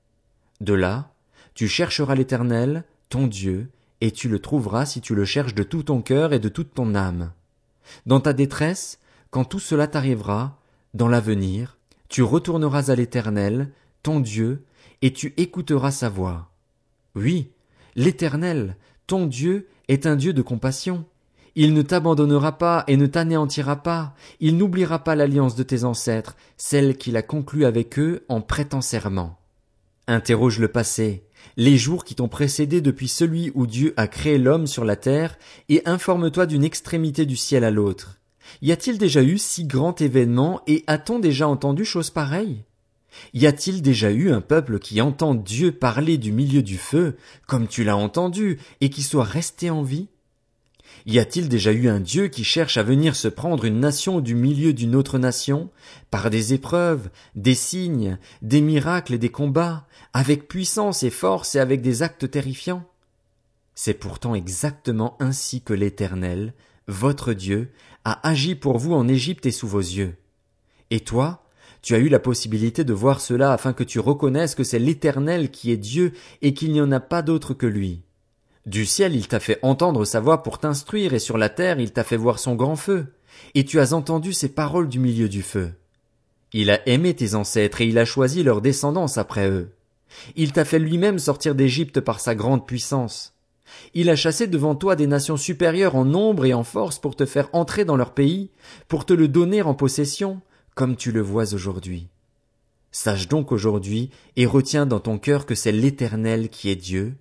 De 0.62 0.74
là, 0.74 1.12
tu 1.54 1.68
chercheras 1.68 2.16
l'Éternel, 2.16 2.86
ton 3.10 3.28
Dieu, 3.28 3.70
et 4.00 4.12
tu 4.12 4.30
le 4.30 4.40
trouveras 4.40 4.86
si 4.86 5.02
tu 5.02 5.16
le 5.16 5.26
cherches 5.26 5.56
de 5.56 5.64
tout 5.64 5.84
ton 5.84 6.02
cœur 6.02 6.34
et 6.34 6.40
de 6.40 6.50
toute 6.50 6.74
ton 6.74 6.96
âme. 6.96 7.32
Dans 8.06 8.20
ta 8.20 8.34
détresse, 8.34 9.00
quand 9.30 9.46
tout 9.46 9.60
cela 9.60 9.88
t'arrivera, 9.88 10.58
dans 10.94 11.08
l'avenir, 11.08 11.78
tu 12.10 12.24
retourneras 12.24 12.90
à 12.92 12.96
l'Éternel, 12.96 13.70
ton 14.04 14.20
Dieu, 14.20 14.64
et 15.02 15.14
tu 15.14 15.34
écouteras 15.38 15.92
sa 15.92 16.10
voix. 16.10 16.52
Oui, 17.16 17.52
l'Éternel, 17.96 18.78
ton 19.08 19.26
Dieu, 19.26 19.68
est 19.88 20.06
un 20.06 20.16
Dieu 20.16 20.34
de 20.34 20.42
compassion. 20.42 21.06
Il 21.56 21.74
ne 21.74 21.82
t'abandonnera 21.82 22.58
pas 22.58 22.86
et 22.88 22.96
ne 22.96 23.08
t'anéantira 23.08 23.84
pas. 23.84 24.16
Il 24.40 24.58
n'oubliera 24.58 25.00
pas 25.00 25.16
l'alliance 25.16 25.56
de 25.56 25.64
tes 25.64 25.84
ancêtres, 25.84 26.38
celle 26.56 26.98
qu'il 26.98 27.18
a 27.18 27.22
conclue 27.22 27.66
avec 27.66 28.00
eux 28.00 28.24
en 28.30 28.40
prêtant 28.40 28.82
serment. 28.82 29.38
Interroge 30.08 30.60
le 30.60 30.70
passé, 30.70 31.26
les 31.58 31.78
jours 31.78 32.06
qui 32.06 32.16
t'ont 32.16 32.30
précédé 32.30 32.80
depuis 32.82 33.08
celui 33.08 33.52
où 33.54 33.68
Dieu 33.68 33.94
a 33.98 34.08
créé 34.08 34.38
l'homme 34.38 34.68
sur 34.68 34.86
la 34.86 34.96
terre, 34.96 35.38
et 35.68 35.82
informe-toi 35.86 36.46
d'une 36.46 36.64
extrémité 36.64 37.26
du 37.26 37.36
ciel 37.36 37.64
à 37.64 37.72
l'autre. 37.72 38.18
Y 38.62 38.72
a-t-il 38.72 38.98
déjà 38.98 39.22
eu 39.24 39.38
si 39.38 39.66
grand 39.66 40.00
événement 40.02 40.62
et 40.68 40.84
a-t-on 40.88 41.20
déjà 41.20 41.48
entendu 41.48 41.86
chose 41.86 42.10
pareille? 42.10 42.64
Y 43.34 43.46
a-t-il 43.46 43.82
déjà 43.82 44.12
eu 44.12 44.32
un 44.32 44.42
peuple 44.42 44.80
qui 44.80 45.02
entend 45.02 45.36
Dieu 45.36 45.72
parler 45.72 46.18
du 46.18 46.32
milieu 46.32 46.62
du 46.64 46.78
feu, 46.78 47.18
comme 47.48 47.68
tu 47.68 47.84
l'as 47.84 47.98
entendu, 47.98 48.60
et 48.80 48.90
qui 48.90 49.04
soit 49.04 49.24
resté 49.24 49.70
en 49.70 49.84
vie? 49.84 50.08
Y 51.06 51.20
a-t-il 51.20 51.50
déjà 51.50 51.72
eu 51.72 51.88
un 51.88 52.00
Dieu 52.00 52.28
qui 52.28 52.44
cherche 52.44 52.78
à 52.78 52.84
venir 52.84 53.16
se 53.16 53.28
prendre 53.28 53.66
une 53.66 53.80
nation 53.80 54.20
du 54.20 54.36
milieu 54.36 54.74
d'une 54.74 54.96
autre 54.96 55.18
nation, 55.18 55.70
par 56.12 56.30
des 56.30 56.54
épreuves, 56.54 57.10
des 57.36 57.56
signes, 57.56 58.18
des 58.42 58.62
miracles 58.62 59.16
et 59.16 59.18
des 59.18 59.30
combats, 59.30 59.88
avec 60.14 60.48
puissance 60.48 61.04
et 61.04 61.10
force 61.10 61.56
et 61.56 61.60
avec 61.60 61.82
des 61.82 62.04
actes 62.04 62.30
terrifiants? 62.30 62.86
C'est 63.74 63.94
pourtant 63.96 64.36
exactement 64.36 65.18
ainsi 65.20 65.62
que 65.62 65.74
l'Éternel, 65.74 66.54
votre 66.88 67.34
Dieu, 67.34 67.72
a 68.04 68.28
agi 68.28 68.56
pour 68.56 68.78
vous 68.78 68.94
en 68.94 69.08
Égypte 69.08 69.46
et 69.46 69.52
sous 69.52 69.68
vos 69.68 69.80
yeux. 69.80 70.18
Et 70.92 71.00
toi, 71.00 71.41
tu 71.82 71.96
as 71.96 72.00
eu 72.00 72.10
la 72.10 72.20
possibilité 72.20 72.84
de 72.84 72.94
voir 72.94 73.22
cela 73.22 73.54
afin 73.54 73.74
que 73.74 73.84
tu 73.84 74.00
reconnaisses 74.00 74.56
que 74.56 74.64
c'est 74.64 74.80
l'Éternel 74.80 75.50
qui 75.50 75.72
est 75.72 75.78
Dieu 75.78 76.14
et 76.42 76.54
qu'il 76.54 76.72
n'y 76.72 76.82
en 76.82 76.92
a 76.92 77.00
pas 77.00 77.22
d'autre 77.22 77.54
que 77.54 77.66
lui. 77.66 78.02
Du 78.66 78.86
ciel 78.86 79.16
il 79.16 79.28
t'a 79.28 79.40
fait 79.40 79.58
entendre 79.64 80.06
sa 80.06 80.20
voix 80.20 80.44
pour 80.44 80.60
t'instruire 80.60 81.14
et 81.14 81.20
sur 81.20 81.38
la 81.38 81.50
terre 81.50 81.80
il 81.80 81.92
t'a 81.92 82.04
fait 82.04 82.18
voir 82.18 82.38
son 82.38 82.56
grand 82.56 82.76
feu. 82.76 83.08
Et 83.56 83.66
tu 83.66 83.80
as 83.80 83.94
entendu 83.94 84.34
ses 84.34 84.50
paroles 84.50 84.90
du 84.90 85.00
milieu 85.00 85.28
du 85.28 85.42
feu. 85.42 85.72
Il 86.54 86.70
a 86.70 86.88
aimé 86.88 87.16
tes 87.16 87.34
ancêtres 87.34 87.82
et 87.82 87.88
il 87.88 87.98
a 87.98 88.06
choisi 88.06 88.44
leur 88.44 88.62
descendance 88.62 89.18
après 89.18 89.50
eux. 89.50 89.72
Il 90.36 90.52
t'a 90.52 90.66
fait 90.66 90.80
lui-même 90.80 91.18
sortir 91.18 91.56
d'Égypte 91.56 92.02
par 92.02 92.20
sa 92.20 92.36
grande 92.36 92.68
puissance. 92.68 93.34
Il 93.94 94.10
a 94.10 94.18
chassé 94.18 94.48
devant 94.48 94.76
toi 94.76 94.98
des 94.98 95.08
nations 95.08 95.38
supérieures 95.38 95.96
en 95.96 96.04
nombre 96.04 96.46
et 96.46 96.54
en 96.54 96.64
force 96.64 97.00
pour 97.00 97.16
te 97.16 97.26
faire 97.26 97.50
entrer 97.54 97.86
dans 97.86 97.96
leur 97.96 98.14
pays, 98.14 98.50
pour 98.90 99.06
te 99.06 99.14
le 99.14 99.30
donner 99.30 99.62
en 99.62 99.74
possession, 99.74 100.42
comme 100.76 100.96
tu 100.96 101.12
le 101.12 101.22
vois 101.22 101.54
aujourd'hui. 101.54 102.08
Sache 102.92 103.28
donc 103.28 103.52
aujourd'hui 103.52 104.10
et 104.36 104.46
retiens 104.46 104.86
dans 104.86 105.00
ton 105.00 105.18
cœur 105.18 105.46
que 105.46 105.56
c'est 105.56 105.72
l'Éternel 105.72 106.50
qui 106.50 106.70
est 106.70 106.76
Dieu, 106.76 107.16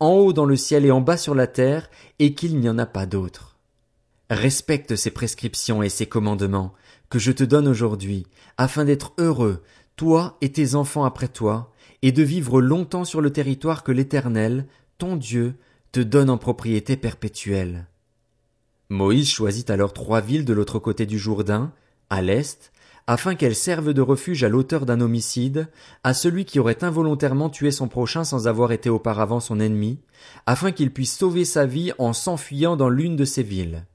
en 0.00 0.14
haut 0.14 0.32
dans 0.32 0.46
le 0.46 0.56
ciel 0.56 0.84
et 0.84 0.90
en 0.90 1.00
bas 1.00 1.16
sur 1.16 1.34
la 1.34 1.46
terre, 1.46 1.88
et 2.18 2.34
qu'il 2.34 2.58
n'y 2.58 2.68
en 2.68 2.78
a 2.78 2.86
pas 2.86 3.06
d'autre. 3.06 3.56
Respecte 4.30 4.96
ces 4.96 5.10
prescriptions 5.10 5.82
et 5.82 5.88
ces 5.88 6.06
commandements 6.06 6.74
que 7.08 7.18
je 7.20 7.30
te 7.30 7.44
donne 7.44 7.68
aujourd'hui, 7.68 8.26
afin 8.56 8.84
d'être 8.84 9.12
heureux, 9.18 9.62
toi 9.96 10.38
et 10.40 10.50
tes 10.50 10.74
enfants 10.74 11.04
après 11.04 11.28
toi, 11.28 11.72
et 12.00 12.10
de 12.10 12.22
vivre 12.22 12.60
longtemps 12.60 13.04
sur 13.04 13.20
le 13.20 13.30
territoire 13.30 13.84
que 13.84 13.92
l'Éternel, 13.92 14.66
ton 14.98 15.16
Dieu, 15.16 15.54
te 15.92 16.00
donne 16.00 16.30
en 16.30 16.38
propriété 16.38 16.96
perpétuelle. 16.96 17.86
Moïse 18.88 19.30
choisit 19.30 19.70
alors 19.70 19.92
trois 19.92 20.20
villes 20.20 20.44
de 20.44 20.52
l'autre 20.52 20.78
côté 20.78 21.06
du 21.06 21.18
Jourdain, 21.18 21.72
à 22.10 22.22
l'est, 22.22 22.72
afin 23.06 23.34
qu'elles 23.34 23.56
servent 23.56 23.92
de 23.92 24.00
refuge 24.00 24.44
à 24.44 24.48
l'auteur 24.48 24.86
d'un 24.86 25.00
homicide, 25.00 25.68
à 26.04 26.14
celui 26.14 26.44
qui 26.44 26.58
aurait 26.58 26.84
involontairement 26.84 27.50
tué 27.50 27.70
son 27.70 27.88
prochain 27.88 28.24
sans 28.24 28.48
avoir 28.48 28.72
été 28.72 28.88
auparavant 28.88 29.40
son 29.40 29.60
ennemi, 29.60 29.98
afin 30.46 30.72
qu'il 30.72 30.92
puisse 30.92 31.16
sauver 31.16 31.44
sa 31.44 31.66
vie 31.66 31.92
en 31.98 32.12
s'enfuyant 32.12 32.76
dans 32.76 32.88
l'une 32.88 33.16
de 33.16 33.24
ces 33.24 33.42
villes. 33.42 33.86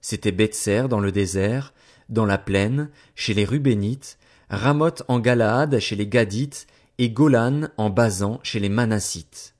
C'était 0.00 0.32
Betser 0.32 0.84
dans 0.88 1.00
le 1.00 1.12
désert, 1.12 1.72
dans 2.08 2.26
la 2.26 2.38
plaine, 2.38 2.90
chez 3.14 3.32
les 3.32 3.44
Rubénites, 3.44 4.18
Ramoth 4.50 5.02
en 5.08 5.18
Galaad 5.18 5.78
chez 5.78 5.96
les 5.96 6.06
Gadites, 6.06 6.66
et 6.98 7.10
Golan 7.10 7.68
en 7.76 7.90
Basan 7.90 8.38
chez 8.42 8.60
les 8.60 8.68
Manassites. 8.68 9.54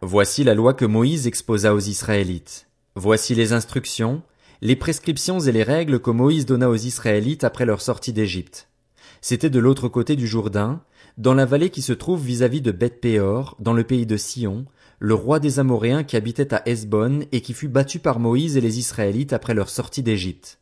Voici 0.00 0.44
la 0.44 0.54
loi 0.54 0.74
que 0.74 0.84
Moïse 0.84 1.26
exposa 1.26 1.74
aux 1.74 1.80
Israélites. 1.80 2.66
Voici 2.94 3.34
les 3.34 3.52
instructions, 3.52 4.22
les 4.60 4.76
prescriptions 4.76 5.38
et 5.38 5.52
les 5.52 5.62
règles 5.62 6.00
que 6.00 6.10
Moïse 6.10 6.46
donna 6.46 6.68
aux 6.68 6.76
Israélites 6.76 7.44
après 7.44 7.64
leur 7.64 7.80
sortie 7.80 8.12
d'Égypte. 8.12 8.68
C'était 9.20 9.50
de 9.50 9.58
l'autre 9.58 9.88
côté 9.88 10.16
du 10.16 10.26
Jourdain, 10.26 10.80
dans 11.16 11.34
la 11.34 11.46
vallée 11.46 11.70
qui 11.70 11.82
se 11.82 11.92
trouve 11.92 12.24
vis-à-vis 12.24 12.60
de 12.60 12.72
Beth-Péor, 12.72 13.56
dans 13.60 13.72
le 13.72 13.84
pays 13.84 14.06
de 14.06 14.16
Sion, 14.16 14.66
le 14.98 15.14
roi 15.14 15.38
des 15.38 15.60
Amoréens 15.60 16.02
qui 16.02 16.16
habitait 16.16 16.52
à 16.54 16.62
Hesbon 16.66 17.20
et 17.30 17.40
qui 17.40 17.54
fut 17.54 17.68
battu 17.68 18.00
par 18.00 18.18
Moïse 18.18 18.56
et 18.56 18.60
les 18.60 18.78
Israélites 18.78 19.32
après 19.32 19.54
leur 19.54 19.70
sortie 19.70 20.02
d'Égypte. 20.02 20.58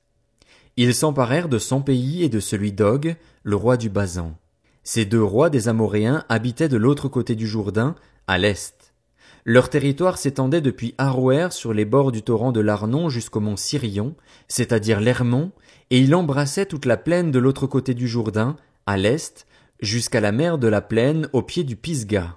Ils 0.76 0.94
s'emparèrent 0.94 1.48
de 1.48 1.59
son 1.59 1.80
pays 1.80 2.22
et 2.22 2.28
de 2.28 2.40
celui 2.40 2.72
d'Og, 2.72 3.16
le 3.42 3.56
roi 3.56 3.78
du 3.78 3.88
Basan. 3.88 4.37
Ces 4.85 5.06
deux 5.06 5.22
rois 5.22 5.48
des 5.48 5.68
Amoréens 5.68 6.24
habitaient 6.28 6.68
de 6.68 6.76
l'autre 6.76 7.09
côté 7.09 7.35
du 7.35 7.46
Jourdain, 7.46 7.94
à 8.26 8.37
l'est. 8.37 8.76
Leur 9.48 9.70
territoire 9.70 10.18
s'étendait 10.18 10.61
depuis 10.61 10.96
Aroer 10.98 11.52
sur 11.52 11.72
les 11.72 11.85
bords 11.85 12.11
du 12.11 12.22
torrent 12.22 12.50
de 12.50 12.59
l'Arnon 12.59 13.09
jusqu'au 13.09 13.38
mont 13.38 13.54
Sirion, 13.54 14.16
c'est-à-dire 14.48 14.98
l'Hermon, 15.00 15.52
et 15.90 16.00
il 16.00 16.16
embrassait 16.16 16.66
toute 16.66 16.85
la 16.85 16.96
plaine 16.96 17.30
de 17.30 17.38
l'autre 17.38 17.68
côté 17.68 17.94
du 17.94 18.09
Jourdain, 18.09 18.56
à 18.87 18.96
l'est, 18.96 19.46
jusqu'à 19.80 20.20
la 20.20 20.32
mer 20.32 20.59
de 20.59 20.66
la 20.66 20.80
plaine 20.80 21.28
au 21.32 21.42
pied 21.42 21.62
du 21.62 21.76
Pisga. 21.76 22.37